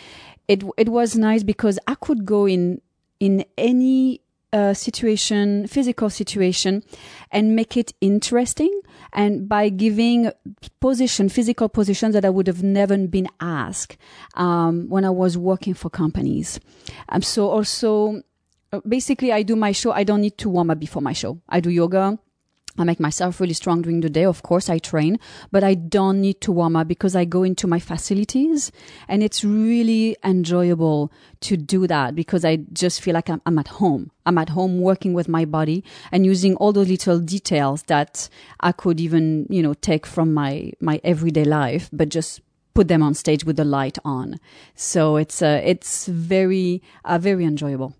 it 0.48 0.63
it 0.78 0.89
was 0.89 1.15
nice 1.15 1.43
because 1.43 1.80
I 1.88 1.95
could 1.95 2.26
go 2.26 2.48
in 2.48 2.82
in 3.19 3.45
any 3.58 4.22
uh, 4.52 4.74
situation, 4.74 5.67
physical 5.67 6.10
situation, 6.10 6.84
and 7.32 7.56
make 7.56 7.78
it 7.78 7.93
interesting. 8.02 8.82
And 9.13 9.48
by 9.48 9.69
giving 9.69 10.32
position, 10.80 11.30
physical 11.30 11.69
positions 11.69 12.13
that 12.13 12.26
I 12.26 12.30
would 12.30 12.48
have 12.48 12.63
never 12.63 12.98
been 12.98 13.28
asked 13.39 13.98
um, 14.36 14.89
when 14.89 15.06
I 15.06 15.10
was 15.10 15.38
working 15.38 15.74
for 15.74 15.89
companies. 15.89 16.60
Um, 17.10 17.22
so 17.22 17.50
also 17.50 18.24
basically 18.88 19.32
I 19.32 19.44
do 19.44 19.56
my 19.56 19.72
show. 19.72 19.92
I 19.92 20.04
don't 20.04 20.22
need 20.22 20.38
to 20.40 20.50
warm 20.50 20.70
up 20.70 20.80
before 20.80 21.02
my 21.02 21.14
show. 21.14 21.42
I 21.50 21.60
do 21.60 21.70
yoga. 21.70 22.20
I 22.78 22.86
make 22.86 23.00
myself 23.00 23.42
really 23.42 23.54
strong 23.54 23.82
during 23.82 24.00
the 24.00 24.10
day. 24.10 24.24
Of 24.24 24.42
course, 24.42 24.70
I 24.70 24.78
train, 24.80 25.20
but 25.52 25.64
I 25.64 25.74
don't 25.74 26.22
need 26.22 26.40
to 26.42 26.52
warm 26.52 26.78
up 26.78 26.88
because 26.88 27.14
I 27.16 27.26
go 27.26 27.44
into 27.44 27.68
my 27.68 27.80
facilities 27.80 28.72
and 29.08 29.22
it's 29.22 29.44
really 29.44 30.16
enjoyable 30.24 31.12
to 31.42 31.58
do 31.58 31.88
that 31.88 32.16
because 32.16 32.46
I 32.46 32.58
just 32.72 33.02
feel 33.02 33.16
like 33.16 33.30
I'm, 33.30 33.42
I'm, 33.46 33.60
at 33.60 33.68
home. 33.68 34.12
I'm 34.26 34.38
at 34.38 34.50
home 34.50 34.80
working 34.80 35.14
with 35.14 35.28
my 35.28 35.44
body 35.44 35.84
and 36.12 36.26
using 36.26 36.56
all 36.56 36.72
those 36.72 36.88
little 36.88 37.20
details 37.20 37.84
that 37.84 38.30
I 38.62 38.72
could 38.72 39.02
even, 39.02 39.48
you 39.50 39.62
know, 39.62 39.74
take 39.74 40.06
from 40.06 40.34
my, 40.34 40.72
my 40.80 41.02
everyday 41.04 41.44
life, 41.44 41.90
but 41.92 42.08
just 42.08 42.40
put 42.76 42.88
them 42.88 43.04
on 43.04 43.14
stage 43.14 43.44
with 43.44 43.58
the 43.58 43.66
light 43.66 43.98
on. 44.06 44.40
So 44.76 45.18
it's, 45.18 45.42
uh, 45.42 45.60
it's 45.66 46.06
very, 46.06 46.82
uh, 47.04 47.18
very 47.18 47.44
enjoyable 47.44 47.94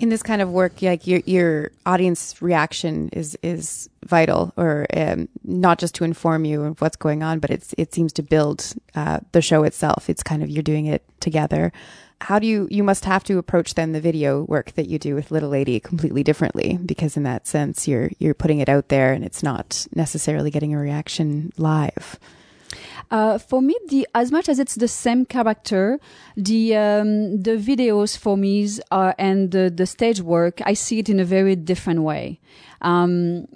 in 0.00 0.08
this 0.08 0.22
kind 0.22 0.40
of 0.40 0.50
work, 0.50 0.80
like 0.80 1.06
your 1.06 1.20
your 1.26 1.70
audience 1.84 2.40
reaction 2.40 3.10
is 3.12 3.36
is 3.42 3.90
vital, 4.06 4.52
or 4.56 4.86
um, 4.96 5.28
not 5.44 5.78
just 5.78 5.94
to 5.96 6.04
inform 6.04 6.46
you 6.46 6.62
of 6.62 6.80
what's 6.80 6.96
going 6.96 7.22
on, 7.22 7.38
but 7.38 7.50
it's 7.50 7.74
it 7.76 7.92
seems 7.92 8.12
to 8.14 8.22
build 8.22 8.72
uh, 8.94 9.20
the 9.32 9.42
show 9.42 9.62
itself. 9.62 10.08
It's 10.08 10.22
kind 10.22 10.42
of 10.42 10.48
you're 10.48 10.62
doing 10.62 10.86
it 10.86 11.04
together. 11.20 11.70
How 12.22 12.38
do 12.38 12.46
you 12.46 12.66
you 12.70 12.82
must 12.82 13.04
have 13.04 13.24
to 13.24 13.36
approach 13.36 13.74
then 13.74 13.92
the 13.92 14.00
video 14.00 14.44
work 14.44 14.72
that 14.72 14.88
you 14.88 14.98
do 14.98 15.14
with 15.14 15.30
Little 15.30 15.50
Lady 15.50 15.78
completely 15.78 16.24
differently 16.24 16.78
because 16.78 17.18
in 17.18 17.24
that 17.24 17.46
sense 17.46 17.86
you're 17.86 18.10
you're 18.18 18.34
putting 18.34 18.58
it 18.58 18.70
out 18.70 18.88
there 18.88 19.12
and 19.12 19.22
it's 19.22 19.42
not 19.42 19.86
necessarily 19.94 20.50
getting 20.50 20.74
a 20.74 20.78
reaction 20.78 21.52
live. 21.58 22.18
Uh, 23.10 23.38
for 23.38 23.60
me, 23.60 23.76
the 23.88 24.06
as 24.14 24.30
much 24.30 24.48
as 24.48 24.58
it's 24.58 24.76
the 24.76 24.86
same 24.86 25.24
character, 25.24 25.98
the 26.36 26.76
um, 26.76 27.42
the 27.42 27.56
videos 27.56 28.16
for 28.16 28.36
me 28.36 28.68
are 28.90 29.14
and 29.18 29.50
the 29.50 29.68
the 29.68 29.86
stage 29.86 30.20
work, 30.20 30.60
I 30.64 30.74
see 30.74 31.00
it 31.00 31.08
in 31.08 31.18
a 31.18 31.24
very 31.24 31.56
different 31.56 32.02
way. 32.02 32.38
Um, 32.82 33.46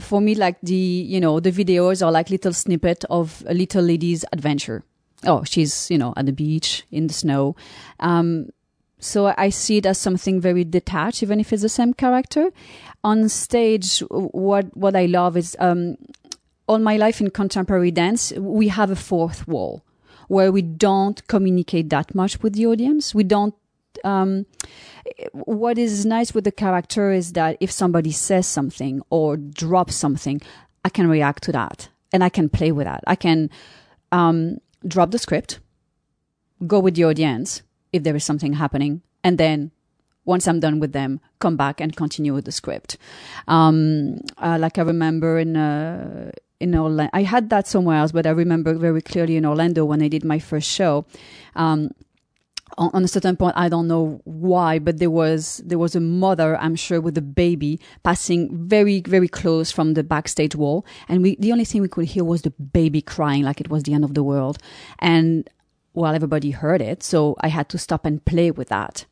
for 0.00 0.20
me, 0.20 0.34
like 0.36 0.58
the 0.62 0.74
you 0.74 1.20
know 1.20 1.40
the 1.40 1.50
videos 1.50 2.06
are 2.06 2.12
like 2.12 2.30
little 2.30 2.52
snippet 2.52 3.04
of 3.10 3.42
a 3.48 3.54
little 3.54 3.82
lady's 3.82 4.24
adventure. 4.32 4.84
Oh, 5.24 5.42
she's 5.42 5.90
you 5.90 5.98
know 5.98 6.14
at 6.16 6.26
the 6.26 6.32
beach 6.32 6.84
in 6.92 7.08
the 7.08 7.14
snow. 7.14 7.56
Um, 7.98 8.50
so 9.00 9.34
I 9.36 9.50
see 9.50 9.78
it 9.78 9.86
as 9.86 9.98
something 9.98 10.40
very 10.40 10.64
detached, 10.64 11.22
even 11.22 11.38
if 11.38 11.52
it's 11.52 11.62
the 11.62 11.68
same 11.68 11.92
character. 11.94 12.50
On 13.02 13.28
stage, 13.28 13.98
what 14.08 14.74
what 14.76 14.96
I 14.96 15.06
love 15.06 15.36
is 15.36 15.56
um, 15.58 15.96
all 16.66 16.78
my 16.78 16.96
life 16.96 17.20
in 17.20 17.30
contemporary 17.30 17.90
dance, 17.90 18.32
we 18.32 18.68
have 18.68 18.90
a 18.90 18.96
fourth 18.96 19.46
wall 19.46 19.84
where 20.28 20.50
we 20.50 20.62
don't 20.62 21.26
communicate 21.28 21.90
that 21.90 22.14
much 22.14 22.42
with 22.42 22.54
the 22.54 22.66
audience. 22.66 23.14
We 23.14 23.24
don't. 23.24 23.54
Um, 24.02 24.46
what 25.32 25.78
is 25.78 26.04
nice 26.04 26.34
with 26.34 26.44
the 26.44 26.52
character 26.52 27.12
is 27.12 27.32
that 27.34 27.56
if 27.60 27.70
somebody 27.70 28.10
says 28.10 28.46
something 28.46 29.02
or 29.08 29.36
drops 29.36 29.94
something, 29.94 30.40
I 30.84 30.88
can 30.88 31.08
react 31.08 31.44
to 31.44 31.52
that 31.52 31.88
and 32.12 32.24
I 32.24 32.28
can 32.28 32.48
play 32.48 32.72
with 32.72 32.86
that. 32.86 33.04
I 33.06 33.14
can 33.14 33.50
um, 34.10 34.58
drop 34.86 35.10
the 35.10 35.18
script, 35.18 35.60
go 36.66 36.80
with 36.80 36.96
the 36.96 37.04
audience 37.04 37.62
if 37.92 38.02
there 38.02 38.16
is 38.16 38.24
something 38.24 38.54
happening, 38.54 39.02
and 39.22 39.38
then 39.38 39.70
once 40.24 40.48
I'm 40.48 40.60
done 40.60 40.80
with 40.80 40.92
them, 40.92 41.20
come 41.38 41.56
back 41.56 41.80
and 41.80 41.94
continue 41.94 42.34
with 42.34 42.46
the 42.46 42.52
script. 42.52 42.96
Um, 43.46 44.20
uh, 44.38 44.58
like 44.60 44.78
I 44.78 44.82
remember 44.82 45.38
in 45.38 45.56
uh, 45.56 46.32
in 46.64 46.74
Orlando. 46.74 47.10
I 47.12 47.22
had 47.22 47.50
that 47.50 47.68
somewhere 47.68 47.98
else, 47.98 48.12
but 48.12 48.26
I 48.26 48.30
remember 48.30 48.74
very 48.74 49.02
clearly 49.02 49.36
in 49.36 49.46
Orlando 49.46 49.84
when 49.84 50.02
I 50.02 50.08
did 50.08 50.24
my 50.24 50.38
first 50.38 50.68
show. 50.68 51.06
Um, 51.54 51.90
on, 52.76 52.90
on, 52.92 53.04
a 53.04 53.08
certain 53.08 53.36
point, 53.36 53.54
I 53.56 53.68
don't 53.68 53.86
know 53.86 54.20
why, 54.24 54.80
but 54.80 54.98
there 54.98 55.10
was 55.10 55.62
there 55.64 55.78
was 55.78 55.94
a 55.94 56.00
mother, 56.00 56.56
I'm 56.56 56.74
sure, 56.74 57.00
with 57.00 57.16
a 57.16 57.22
baby 57.22 57.78
passing 58.02 58.66
very 58.66 59.00
very 59.02 59.28
close 59.28 59.70
from 59.70 59.94
the 59.94 60.02
backstage 60.02 60.56
wall, 60.56 60.84
and 61.08 61.22
we 61.22 61.36
the 61.36 61.52
only 61.52 61.64
thing 61.64 61.82
we 61.82 61.88
could 61.88 62.06
hear 62.06 62.24
was 62.24 62.42
the 62.42 62.50
baby 62.50 63.00
crying 63.00 63.44
like 63.44 63.60
it 63.60 63.70
was 63.70 63.84
the 63.84 63.94
end 63.94 64.04
of 64.04 64.14
the 64.14 64.24
world, 64.24 64.58
and 64.98 65.48
well, 65.92 66.14
everybody 66.14 66.50
heard 66.50 66.82
it, 66.82 67.04
so 67.04 67.36
I 67.40 67.48
had 67.48 67.68
to 67.68 67.78
stop 67.78 68.04
and 68.04 68.24
play 68.24 68.50
with 68.50 68.68
that 68.70 69.06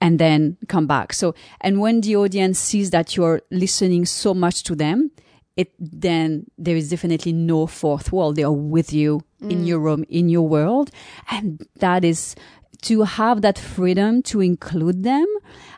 and 0.00 0.18
then 0.18 0.56
come 0.68 0.86
back. 0.86 1.12
So, 1.12 1.34
and 1.60 1.80
when 1.80 2.00
the 2.00 2.14
audience 2.16 2.58
sees 2.58 2.90
that 2.90 3.16
you're 3.16 3.40
listening 3.50 4.04
so 4.04 4.34
much 4.34 4.62
to 4.64 4.74
them, 4.74 5.10
it 5.56 5.72
then 5.78 6.46
there 6.58 6.76
is 6.76 6.90
definitely 6.90 7.32
no 7.32 7.66
fourth 7.66 8.12
wall. 8.12 8.32
They 8.32 8.42
are 8.42 8.52
with 8.52 8.92
you 8.92 9.22
mm. 9.40 9.50
in 9.50 9.64
your 9.64 9.78
room, 9.78 10.04
in 10.08 10.28
your 10.28 10.46
world. 10.48 10.90
And 11.30 11.66
that 11.76 12.04
is 12.04 12.34
to 12.82 13.02
have 13.02 13.40
that 13.42 13.58
freedom 13.58 14.22
to 14.22 14.40
include 14.40 15.04
them. 15.04 15.26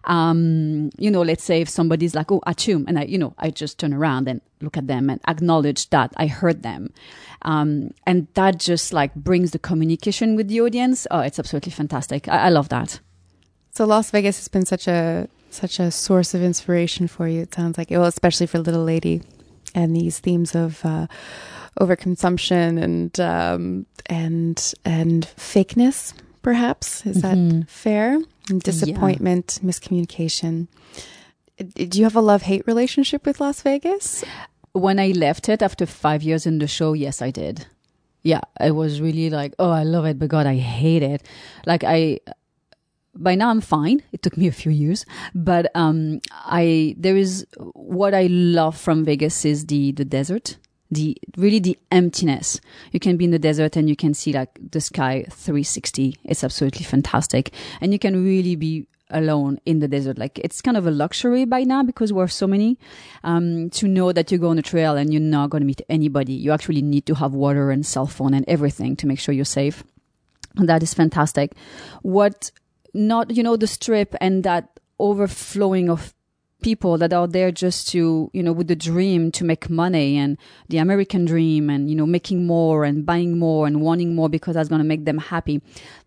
Um, 0.04 0.90
you 0.98 1.10
know, 1.10 1.22
let's 1.22 1.44
say 1.44 1.60
if 1.60 1.68
somebody's 1.68 2.14
like, 2.14 2.32
oh, 2.32 2.40
achum, 2.46 2.84
and 2.88 2.98
I, 2.98 3.02
you 3.02 3.18
know, 3.18 3.34
I 3.38 3.50
just 3.50 3.78
turn 3.78 3.92
around 3.92 4.28
and 4.28 4.40
look 4.60 4.76
at 4.76 4.86
them 4.86 5.10
and 5.10 5.20
acknowledge 5.28 5.90
that 5.90 6.12
I 6.16 6.26
heard 6.26 6.62
them. 6.62 6.92
Um, 7.42 7.92
and 8.06 8.28
that 8.34 8.58
just 8.58 8.92
like 8.92 9.14
brings 9.14 9.50
the 9.50 9.58
communication 9.58 10.36
with 10.36 10.48
the 10.48 10.60
audience. 10.60 11.06
Oh, 11.10 11.20
it's 11.20 11.38
absolutely 11.38 11.72
fantastic. 11.72 12.28
I, 12.28 12.46
I 12.46 12.48
love 12.48 12.70
that. 12.70 13.00
So 13.72 13.84
Las 13.84 14.10
Vegas 14.10 14.38
has 14.38 14.48
been 14.48 14.64
such 14.64 14.88
a 14.88 15.28
such 15.50 15.78
a 15.78 15.90
source 15.90 16.34
of 16.34 16.42
inspiration 16.42 17.06
for 17.06 17.28
you. 17.28 17.42
It 17.42 17.54
sounds 17.54 17.78
like, 17.78 17.90
well, 17.90 18.04
especially 18.04 18.46
for 18.46 18.58
Little 18.58 18.84
Lady 18.84 19.22
and 19.76 19.94
these 19.94 20.18
themes 20.18 20.56
of 20.56 20.84
uh, 20.84 21.06
overconsumption 21.78 22.82
and 22.82 23.20
um, 23.20 23.86
and 24.06 24.74
and 24.84 25.28
fakeness. 25.36 26.14
Perhaps 26.42 27.06
is 27.06 27.22
mm-hmm. 27.22 27.60
that 27.60 27.68
fair? 27.68 28.18
And 28.48 28.62
disappointment, 28.62 29.58
yeah. 29.60 29.68
miscommunication. 29.68 30.68
Do 31.74 31.98
you 31.98 32.04
have 32.04 32.14
a 32.16 32.20
love 32.20 32.42
hate 32.42 32.66
relationship 32.66 33.26
with 33.26 33.40
Las 33.40 33.62
Vegas? 33.62 34.24
When 34.72 34.98
I 35.00 35.08
left 35.08 35.48
it 35.48 35.62
after 35.62 35.86
five 35.86 36.22
years 36.22 36.46
in 36.46 36.58
the 36.58 36.68
show, 36.68 36.92
yes, 36.92 37.20
I 37.22 37.30
did. 37.30 37.66
Yeah, 38.22 38.42
it 38.60 38.72
was 38.72 39.00
really 39.00 39.30
like, 39.30 39.54
oh, 39.58 39.70
I 39.70 39.82
love 39.82 40.04
it, 40.04 40.18
but 40.18 40.28
God, 40.28 40.46
I 40.46 40.56
hate 40.56 41.02
it. 41.02 41.22
Like 41.64 41.82
I, 41.82 42.20
by 43.16 43.34
now 43.34 43.50
I'm 43.50 43.60
fine. 43.60 44.02
It 44.12 44.22
took 44.22 44.36
me 44.36 44.46
a 44.46 44.52
few 44.52 44.72
years, 44.72 45.04
but 45.34 45.70
um, 45.74 46.20
I 46.30 46.94
there 46.98 47.16
is 47.16 47.46
what 47.74 48.14
I 48.14 48.26
love 48.28 48.76
from 48.76 49.04
Vegas 49.04 49.44
is 49.44 49.66
the 49.66 49.92
the 49.92 50.04
desert. 50.04 50.56
the 50.90 51.16
really 51.36 51.58
the 51.58 51.76
emptiness. 51.90 52.60
You 52.92 53.00
can 53.00 53.16
be 53.16 53.24
in 53.24 53.30
the 53.30 53.38
desert 53.38 53.76
and 53.76 53.88
you 53.88 53.96
can 53.96 54.14
see 54.14 54.32
like 54.32 54.50
the 54.70 54.80
sky 54.80 55.24
360. 55.30 56.16
It's 56.24 56.44
absolutely 56.44 56.84
fantastic. 56.84 57.52
And 57.80 57.92
you 57.92 57.98
can 57.98 58.24
really 58.24 58.56
be 58.56 58.86
alone 59.10 59.58
in 59.66 59.80
the 59.80 59.88
desert. 59.88 60.18
Like 60.18 60.38
it's 60.38 60.60
kind 60.60 60.76
of 60.76 60.86
a 60.86 60.90
luxury 60.90 61.44
by 61.44 61.64
now 61.64 61.82
because 61.82 62.12
we're 62.12 62.28
so 62.28 62.46
many, 62.46 62.78
um, 63.24 63.70
to 63.70 63.88
know 63.88 64.12
that 64.12 64.30
you 64.30 64.38
go 64.38 64.50
on 64.50 64.58
a 64.58 64.62
trail 64.62 64.96
and 64.96 65.12
you're 65.12 65.20
not 65.20 65.50
going 65.50 65.62
to 65.62 65.66
meet 65.66 65.82
anybody. 65.88 66.32
You 66.32 66.52
actually 66.52 66.82
need 66.82 67.06
to 67.06 67.14
have 67.14 67.34
water 67.34 67.70
and 67.70 67.84
cell 67.84 68.06
phone 68.06 68.34
and 68.34 68.44
everything 68.48 68.96
to 68.96 69.06
make 69.06 69.18
sure 69.18 69.34
you're 69.34 69.44
safe. 69.44 69.84
And 70.56 70.68
that 70.68 70.82
is 70.82 70.94
fantastic. 70.94 71.52
What 72.02 72.50
not, 72.96 73.36
you 73.36 73.42
know, 73.42 73.56
the 73.56 73.66
strip 73.66 74.14
and 74.20 74.42
that 74.44 74.80
overflowing 74.98 75.90
of 75.90 76.14
people 76.62 76.96
that 76.96 77.12
are 77.12 77.28
there 77.28 77.52
just 77.52 77.88
to, 77.90 78.30
you 78.32 78.42
know, 78.42 78.50
with 78.50 78.66
the 78.66 78.74
dream 78.74 79.30
to 79.30 79.44
make 79.44 79.68
money 79.68 80.16
and 80.16 80.38
the 80.68 80.78
American 80.78 81.24
dream 81.26 81.68
and, 81.68 81.90
you 81.90 81.94
know, 81.94 82.06
making 82.06 82.46
more 82.46 82.82
and 82.82 83.04
buying 83.04 83.38
more 83.38 83.66
and 83.66 83.82
wanting 83.82 84.14
more 84.14 84.28
because 84.28 84.54
that's 84.54 84.68
going 84.68 84.80
to 84.80 84.84
make 84.84 85.04
them 85.04 85.18
happy. 85.18 85.60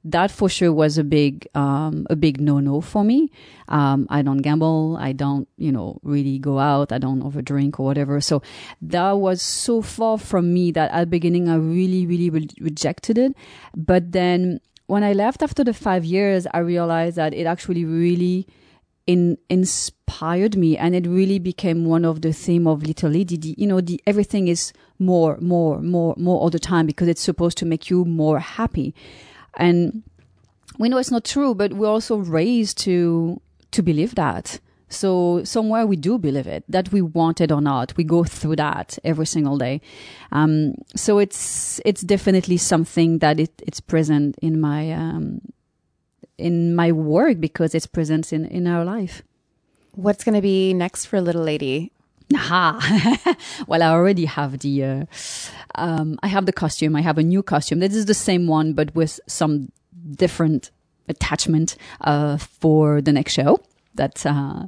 That 0.03 0.31
for 0.31 0.49
sure 0.49 0.73
was 0.73 0.97
a 0.97 1.03
big, 1.03 1.47
um, 1.53 2.07
a 2.09 2.15
big 2.15 2.41
no-no 2.41 2.81
for 2.81 3.03
me. 3.03 3.31
Um, 3.67 4.07
I 4.09 4.23
don't 4.23 4.39
gamble. 4.39 4.97
I 4.99 5.11
don't, 5.11 5.47
you 5.57 5.71
know, 5.71 5.99
really 6.01 6.39
go 6.39 6.57
out. 6.57 6.91
I 6.91 6.97
don't 6.97 7.21
overdrink 7.21 7.79
or 7.79 7.85
whatever. 7.85 8.19
So 8.19 8.41
that 8.81 9.11
was 9.11 9.43
so 9.43 9.83
far 9.83 10.17
from 10.17 10.51
me 10.51 10.71
that 10.71 10.91
at 10.91 11.01
the 11.01 11.05
beginning 11.05 11.47
I 11.47 11.55
really, 11.55 12.07
really 12.07 12.31
re- 12.31 12.49
rejected 12.59 13.19
it. 13.19 13.35
But 13.75 14.13
then 14.13 14.61
when 14.89 15.03
I 15.03 15.13
left 15.13 15.43
after 15.43 15.63
the 15.63 15.73
five 15.73 16.03
years, 16.03 16.47
I 16.51 16.57
realized 16.59 17.15
that 17.17 17.35
it 17.35 17.45
actually 17.45 17.85
really, 17.85 18.47
in, 19.05 19.37
inspired 19.47 20.57
me 20.57 20.77
and 20.77 20.95
it 20.95 21.05
really 21.05 21.37
became 21.37 21.85
one 21.85 22.05
of 22.05 22.23
the 22.23 22.33
theme 22.33 22.65
of 22.65 22.81
little 22.81 23.11
lady. 23.11 23.53
You 23.55 23.67
know 23.67 23.81
the 23.81 24.01
everything 24.07 24.47
is 24.47 24.73
more 24.97 25.37
more 25.39 25.79
more 25.79 26.15
more 26.17 26.39
all 26.39 26.49
the 26.49 26.57
time 26.57 26.87
because 26.87 27.07
it's 27.07 27.21
supposed 27.21 27.55
to 27.59 27.65
make 27.67 27.91
you 27.91 28.03
more 28.03 28.39
happy. 28.39 28.95
And 29.57 30.01
we 30.79 30.89
know 30.89 30.97
it's 30.97 31.11
not 31.11 31.23
true 31.23 31.53
but 31.53 31.73
we're 31.73 31.87
also 31.87 32.17
raised 32.17 32.79
to 32.79 33.39
to 33.69 33.83
believe 33.83 34.15
that 34.15 34.59
so 34.89 35.43
somewhere 35.43 35.85
we 35.85 35.95
do 35.95 36.17
believe 36.17 36.47
it 36.47 36.63
that 36.67 36.91
we 36.91 37.01
want 37.01 37.39
it 37.39 37.51
or 37.51 37.61
not 37.61 37.95
we 37.95 38.03
go 38.03 38.23
through 38.23 38.55
that 38.55 38.97
every 39.03 39.25
single 39.25 39.57
day 39.57 39.79
um, 40.31 40.73
so 40.95 41.19
it's 41.19 41.79
it's 41.85 42.01
definitely 42.01 42.57
something 42.57 43.19
that 43.19 43.39
it, 43.39 43.51
it's 43.65 43.79
present 43.79 44.35
in 44.41 44.59
my 44.59 44.91
um, 44.91 45.41
in 46.39 46.73
my 46.75 46.91
work 46.91 47.39
because 47.39 47.75
it's 47.75 47.85
present 47.85 48.33
in, 48.33 48.45
in 48.45 48.65
our 48.65 48.85
life. 48.85 49.21
What's 49.91 50.23
going 50.23 50.35
to 50.35 50.41
be 50.41 50.73
next 50.73 51.05
for 51.05 51.21
Little 51.21 51.43
Lady? 51.43 51.91
Aha. 52.33 53.35
well, 53.67 53.83
I 53.83 53.87
already 53.87 54.25
have 54.25 54.59
the, 54.59 54.83
uh, 54.83 55.05
um, 55.75 56.17
I 56.23 56.27
have 56.27 56.45
the 56.45 56.53
costume. 56.53 56.95
I 56.95 57.01
have 57.01 57.17
a 57.17 57.23
new 57.23 57.43
costume. 57.43 57.79
This 57.79 57.95
is 57.95 58.05
the 58.05 58.13
same 58.13 58.47
one, 58.47 58.73
but 58.73 58.95
with 58.95 59.19
some 59.27 59.71
different 60.11 60.71
attachment, 61.07 61.75
uh, 62.01 62.37
for 62.37 63.01
the 63.01 63.11
next 63.11 63.33
show 63.33 63.59
that, 63.99 64.25
uh, 64.25 64.63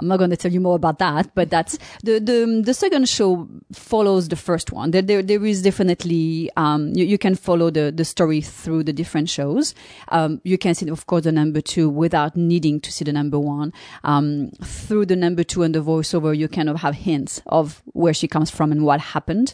I'm 0.00 0.08
not 0.08 0.16
going 0.16 0.30
to 0.30 0.36
tell 0.36 0.50
you 0.50 0.60
more 0.60 0.76
about 0.76 0.98
that, 0.98 1.34
but 1.34 1.50
that's 1.50 1.78
the 2.02 2.18
the 2.18 2.62
the 2.64 2.72
second 2.72 3.06
show 3.08 3.46
follows 3.72 4.28
the 4.28 4.36
first 4.36 4.72
one. 4.72 4.92
There 4.92 5.02
there, 5.02 5.22
there 5.22 5.44
is 5.44 5.62
definitely 5.62 6.50
um, 6.56 6.92
you, 6.94 7.04
you 7.04 7.18
can 7.18 7.34
follow 7.34 7.70
the 7.70 7.92
the 7.92 8.04
story 8.04 8.40
through 8.40 8.84
the 8.84 8.94
different 8.94 9.28
shows. 9.28 9.74
Um, 10.08 10.40
you 10.42 10.56
can 10.56 10.74
see 10.74 10.88
of 10.88 11.06
course 11.06 11.24
the 11.24 11.32
number 11.32 11.60
two 11.60 11.90
without 11.90 12.34
needing 12.34 12.80
to 12.80 12.90
see 12.90 13.04
the 13.04 13.12
number 13.12 13.38
one. 13.38 13.72
Um, 14.02 14.50
through 14.64 15.06
the 15.06 15.16
number 15.16 15.44
two 15.44 15.62
and 15.62 15.74
the 15.74 15.82
voiceover, 15.82 16.36
you 16.36 16.48
kind 16.48 16.70
of 16.70 16.76
have 16.80 16.94
hints 16.94 17.42
of 17.46 17.82
where 17.92 18.14
she 18.14 18.26
comes 18.26 18.50
from 18.50 18.72
and 18.72 18.84
what 18.84 19.00
happened. 19.00 19.52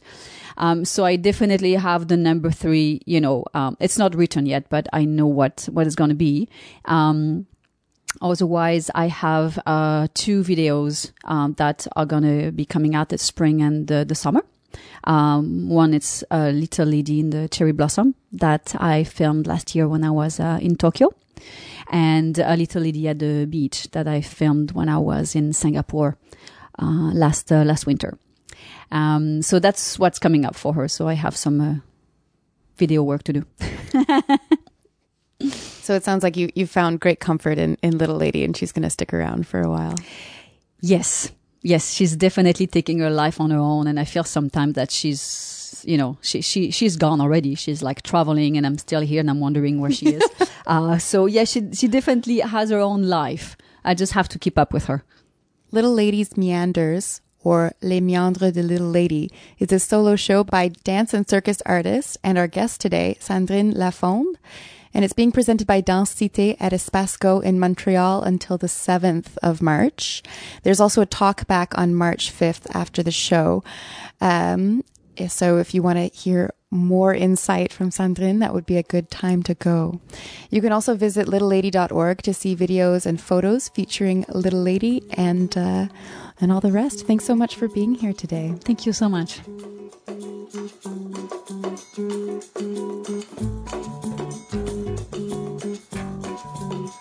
Um, 0.58 0.84
so 0.84 1.04
I 1.04 1.16
definitely 1.16 1.74
have 1.74 2.06
the 2.06 2.16
number 2.16 2.50
three. 2.52 3.02
You 3.04 3.20
know, 3.20 3.44
um, 3.52 3.76
it's 3.80 3.98
not 3.98 4.14
written 4.14 4.46
yet, 4.46 4.68
but 4.68 4.86
I 4.92 5.04
know 5.04 5.26
what 5.26 5.68
what 5.72 5.86
it's 5.88 5.96
going 5.96 6.10
to 6.10 6.22
be. 6.30 6.48
Otherwise, 8.20 8.90
I 8.94 9.08
have 9.08 9.58
uh, 9.66 10.08
two 10.14 10.42
videos 10.42 11.12
um, 11.24 11.54
that 11.54 11.86
are 11.96 12.06
going 12.06 12.22
to 12.22 12.52
be 12.52 12.64
coming 12.64 12.94
out 12.94 13.10
this 13.10 13.22
spring 13.22 13.62
and 13.62 13.86
the, 13.86 14.04
the 14.04 14.14
summer. 14.14 14.42
Um, 15.04 15.68
one 15.68 15.94
is 15.94 16.24
a 16.30 16.50
little 16.50 16.86
lady 16.86 17.20
in 17.20 17.30
the 17.30 17.48
cherry 17.48 17.72
blossom 17.72 18.14
that 18.32 18.74
I 18.78 19.04
filmed 19.04 19.46
last 19.46 19.74
year 19.74 19.88
when 19.88 20.04
I 20.04 20.10
was 20.10 20.40
uh, 20.40 20.58
in 20.60 20.76
Tokyo, 20.76 21.10
and 21.90 22.38
a 22.38 22.56
little 22.56 22.82
lady 22.82 23.08
at 23.08 23.18
the 23.18 23.46
beach 23.46 23.88
that 23.92 24.08
I 24.08 24.20
filmed 24.20 24.72
when 24.72 24.88
I 24.88 24.98
was 24.98 25.34
in 25.34 25.52
Singapore 25.52 26.18
uh, 26.78 27.10
last 27.14 27.52
uh, 27.52 27.62
last 27.62 27.86
winter. 27.86 28.18
Um, 28.90 29.42
so 29.42 29.58
that's 29.58 29.98
what's 29.98 30.18
coming 30.18 30.44
up 30.44 30.54
for 30.54 30.74
her. 30.74 30.88
So 30.88 31.08
I 31.08 31.14
have 31.14 31.36
some 31.36 31.60
uh, 31.60 31.74
video 32.76 33.02
work 33.02 33.22
to 33.24 33.32
do. 33.32 33.46
So 35.40 35.94
it 35.94 36.04
sounds 36.04 36.22
like 36.22 36.36
you 36.36 36.50
you 36.54 36.66
found 36.66 37.00
great 37.00 37.20
comfort 37.20 37.58
in 37.58 37.76
in 37.82 37.98
Little 37.98 38.16
Lady, 38.16 38.44
and 38.44 38.56
she's 38.56 38.72
going 38.72 38.82
to 38.82 38.90
stick 38.90 39.12
around 39.12 39.46
for 39.46 39.60
a 39.60 39.68
while. 39.68 39.94
Yes, 40.80 41.30
yes, 41.62 41.92
she's 41.92 42.16
definitely 42.16 42.66
taking 42.66 42.98
her 43.00 43.10
life 43.10 43.40
on 43.40 43.50
her 43.50 43.58
own, 43.58 43.86
and 43.86 44.00
I 44.00 44.04
feel 44.04 44.24
sometimes 44.24 44.74
that 44.74 44.90
she's 44.90 45.84
you 45.86 45.96
know 45.96 46.18
she 46.22 46.40
she 46.40 46.70
she's 46.70 46.96
gone 46.96 47.20
already. 47.20 47.54
She's 47.54 47.82
like 47.82 48.02
traveling, 48.02 48.56
and 48.56 48.66
I'm 48.66 48.78
still 48.78 49.02
here, 49.02 49.20
and 49.20 49.30
I'm 49.30 49.40
wondering 49.40 49.80
where 49.80 49.92
she 49.92 50.14
is. 50.14 50.22
uh, 50.66 50.98
so 50.98 51.26
yeah, 51.26 51.44
she 51.44 51.72
she 51.72 51.88
definitely 51.88 52.40
has 52.40 52.70
her 52.70 52.80
own 52.80 53.04
life. 53.04 53.56
I 53.84 53.94
just 53.94 54.14
have 54.14 54.28
to 54.30 54.38
keep 54.38 54.58
up 54.58 54.72
with 54.72 54.86
her. 54.86 55.04
Little 55.70 55.92
Lady's 55.92 56.36
Meanders 56.36 57.20
or 57.44 57.72
Les 57.80 58.00
Meandres 58.00 58.54
de 58.54 58.62
Little 58.62 58.90
Lady 58.90 59.30
is 59.58 59.70
a 59.70 59.78
solo 59.78 60.16
show 60.16 60.42
by 60.42 60.68
dance 60.68 61.14
and 61.14 61.28
circus 61.28 61.62
artist 61.64 62.16
and 62.24 62.38
our 62.38 62.48
guest 62.48 62.80
today, 62.80 63.16
Sandrine 63.20 63.74
Lafond 63.74 64.34
and 64.94 65.04
it's 65.04 65.14
being 65.14 65.32
presented 65.32 65.66
by 65.66 65.80
Danse 65.80 66.14
Cité 66.14 66.56
at 66.60 66.72
Espace 66.72 67.18
Go 67.18 67.40
in 67.40 67.58
Montreal 67.58 68.22
until 68.22 68.58
the 68.58 68.66
7th 68.66 69.36
of 69.42 69.62
March. 69.62 70.22
There's 70.62 70.80
also 70.80 71.02
a 71.02 71.06
talk 71.06 71.46
back 71.46 71.76
on 71.78 71.94
March 71.94 72.32
5th 72.32 72.66
after 72.74 73.02
the 73.02 73.10
show. 73.10 73.62
Um, 74.20 74.84
so 75.28 75.58
if 75.58 75.74
you 75.74 75.82
want 75.82 75.98
to 75.98 76.18
hear 76.18 76.52
more 76.70 77.14
insight 77.14 77.72
from 77.72 77.90
Sandrine, 77.90 78.40
that 78.40 78.52
would 78.52 78.66
be 78.66 78.76
a 78.76 78.82
good 78.82 79.10
time 79.10 79.42
to 79.44 79.54
go. 79.54 80.00
You 80.50 80.60
can 80.60 80.72
also 80.72 80.94
visit 80.94 81.26
littlelady.org 81.26 82.22
to 82.22 82.34
see 82.34 82.56
videos 82.56 83.06
and 83.06 83.20
photos 83.20 83.68
featuring 83.68 84.24
Little 84.28 84.62
Lady 84.62 85.02
and 85.12 85.56
uh, 85.56 85.88
and 86.40 86.52
all 86.52 86.60
the 86.60 86.72
rest. 86.72 87.06
Thanks 87.06 87.24
so 87.24 87.34
much 87.34 87.56
for 87.56 87.68
being 87.68 87.94
here 87.94 88.12
today. 88.12 88.54
Thank 88.60 88.84
you 88.84 88.92
so 88.92 89.08
much. 89.08 89.40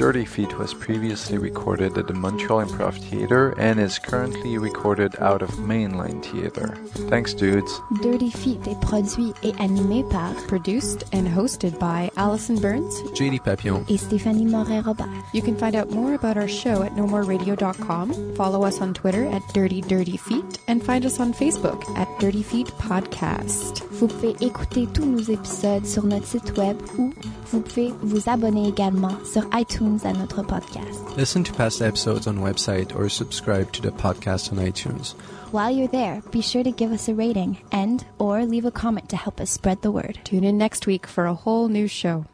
Dirty 0.00 0.24
Feet 0.24 0.56
was 0.58 0.72
previously 0.72 1.36
recorded 1.36 1.98
at 1.98 2.06
the 2.06 2.14
Montreal 2.14 2.64
Improv 2.64 2.94
Theatre 3.10 3.54
and 3.58 3.78
is 3.78 3.98
currently 3.98 4.56
recorded 4.56 5.14
out 5.20 5.42
of 5.42 5.50
Mainline 5.56 6.24
Theatre. 6.24 6.74
Thanks, 7.10 7.34
dudes. 7.34 7.70
Dirty 8.00 8.30
Feet 8.30 8.66
est 8.66 8.80
produit 8.80 9.34
et 9.42 9.52
animé 9.56 10.08
par, 10.10 10.32
Produced 10.48 11.04
and 11.12 11.28
hosted 11.28 11.78
by 11.78 12.10
Allison 12.16 12.56
Burns. 12.58 13.02
JD 13.12 13.44
Papillon. 13.44 13.84
et 13.90 14.00
Stéphanie 14.00 14.48
Morin-Robert. 14.48 15.10
You 15.34 15.42
can 15.42 15.54
find 15.58 15.76
out 15.76 15.90
more 15.90 16.14
about 16.14 16.38
our 16.38 16.48
show 16.48 16.82
at 16.82 16.92
nomoreradio.com, 16.92 18.34
follow 18.36 18.64
us 18.64 18.80
on 18.80 18.94
Twitter 18.94 19.26
at 19.26 19.42
Dirty 19.52 19.82
Dirty 19.82 20.16
Feet, 20.16 20.60
and 20.66 20.82
find 20.82 21.04
us 21.04 21.20
on 21.20 21.34
Facebook 21.34 21.84
at 21.98 22.08
Dirty 22.18 22.42
Feet 22.42 22.68
Podcast. 22.78 23.86
Vous 24.00 24.06
pouvez 24.06 24.34
écouter 24.40 24.86
tous 24.94 25.04
nos 25.04 25.20
épisodes 25.20 25.84
sur 25.84 26.06
notre 26.06 26.26
site 26.26 26.56
web 26.56 26.74
ou 26.96 27.12
vous 27.52 27.60
pouvez 27.60 27.92
vous 28.00 28.30
abonner 28.30 28.66
également 28.66 29.12
sur 29.30 29.46
iTunes 29.52 29.98
à 30.04 30.14
notre 30.14 30.42
podcast. 30.42 31.02
Listen 31.18 31.44
to 31.44 31.52
past 31.52 31.82
episodes 31.82 32.26
on 32.26 32.38
website 32.38 32.96
or 32.96 33.10
subscribe 33.10 33.70
to 33.72 33.82
the 33.82 33.92
podcast 33.92 34.50
on 34.54 34.56
iTunes. 34.56 35.14
While 35.52 35.72
you're 35.76 35.86
there, 35.86 36.22
be 36.30 36.40
sure 36.40 36.64
to 36.64 36.72
give 36.72 36.92
us 36.92 37.10
a 37.10 37.14
rating 37.14 37.58
and 37.72 38.02
or 38.18 38.46
leave 38.46 38.64
a 38.64 38.70
comment 38.70 39.10
to 39.10 39.16
help 39.16 39.38
us 39.38 39.50
spread 39.50 39.82
the 39.82 39.90
word. 39.90 40.18
Tune 40.24 40.44
in 40.44 40.56
next 40.56 40.86
week 40.86 41.06
for 41.06 41.26
a 41.26 41.34
whole 41.34 41.68
new 41.68 41.86
show. 41.86 42.24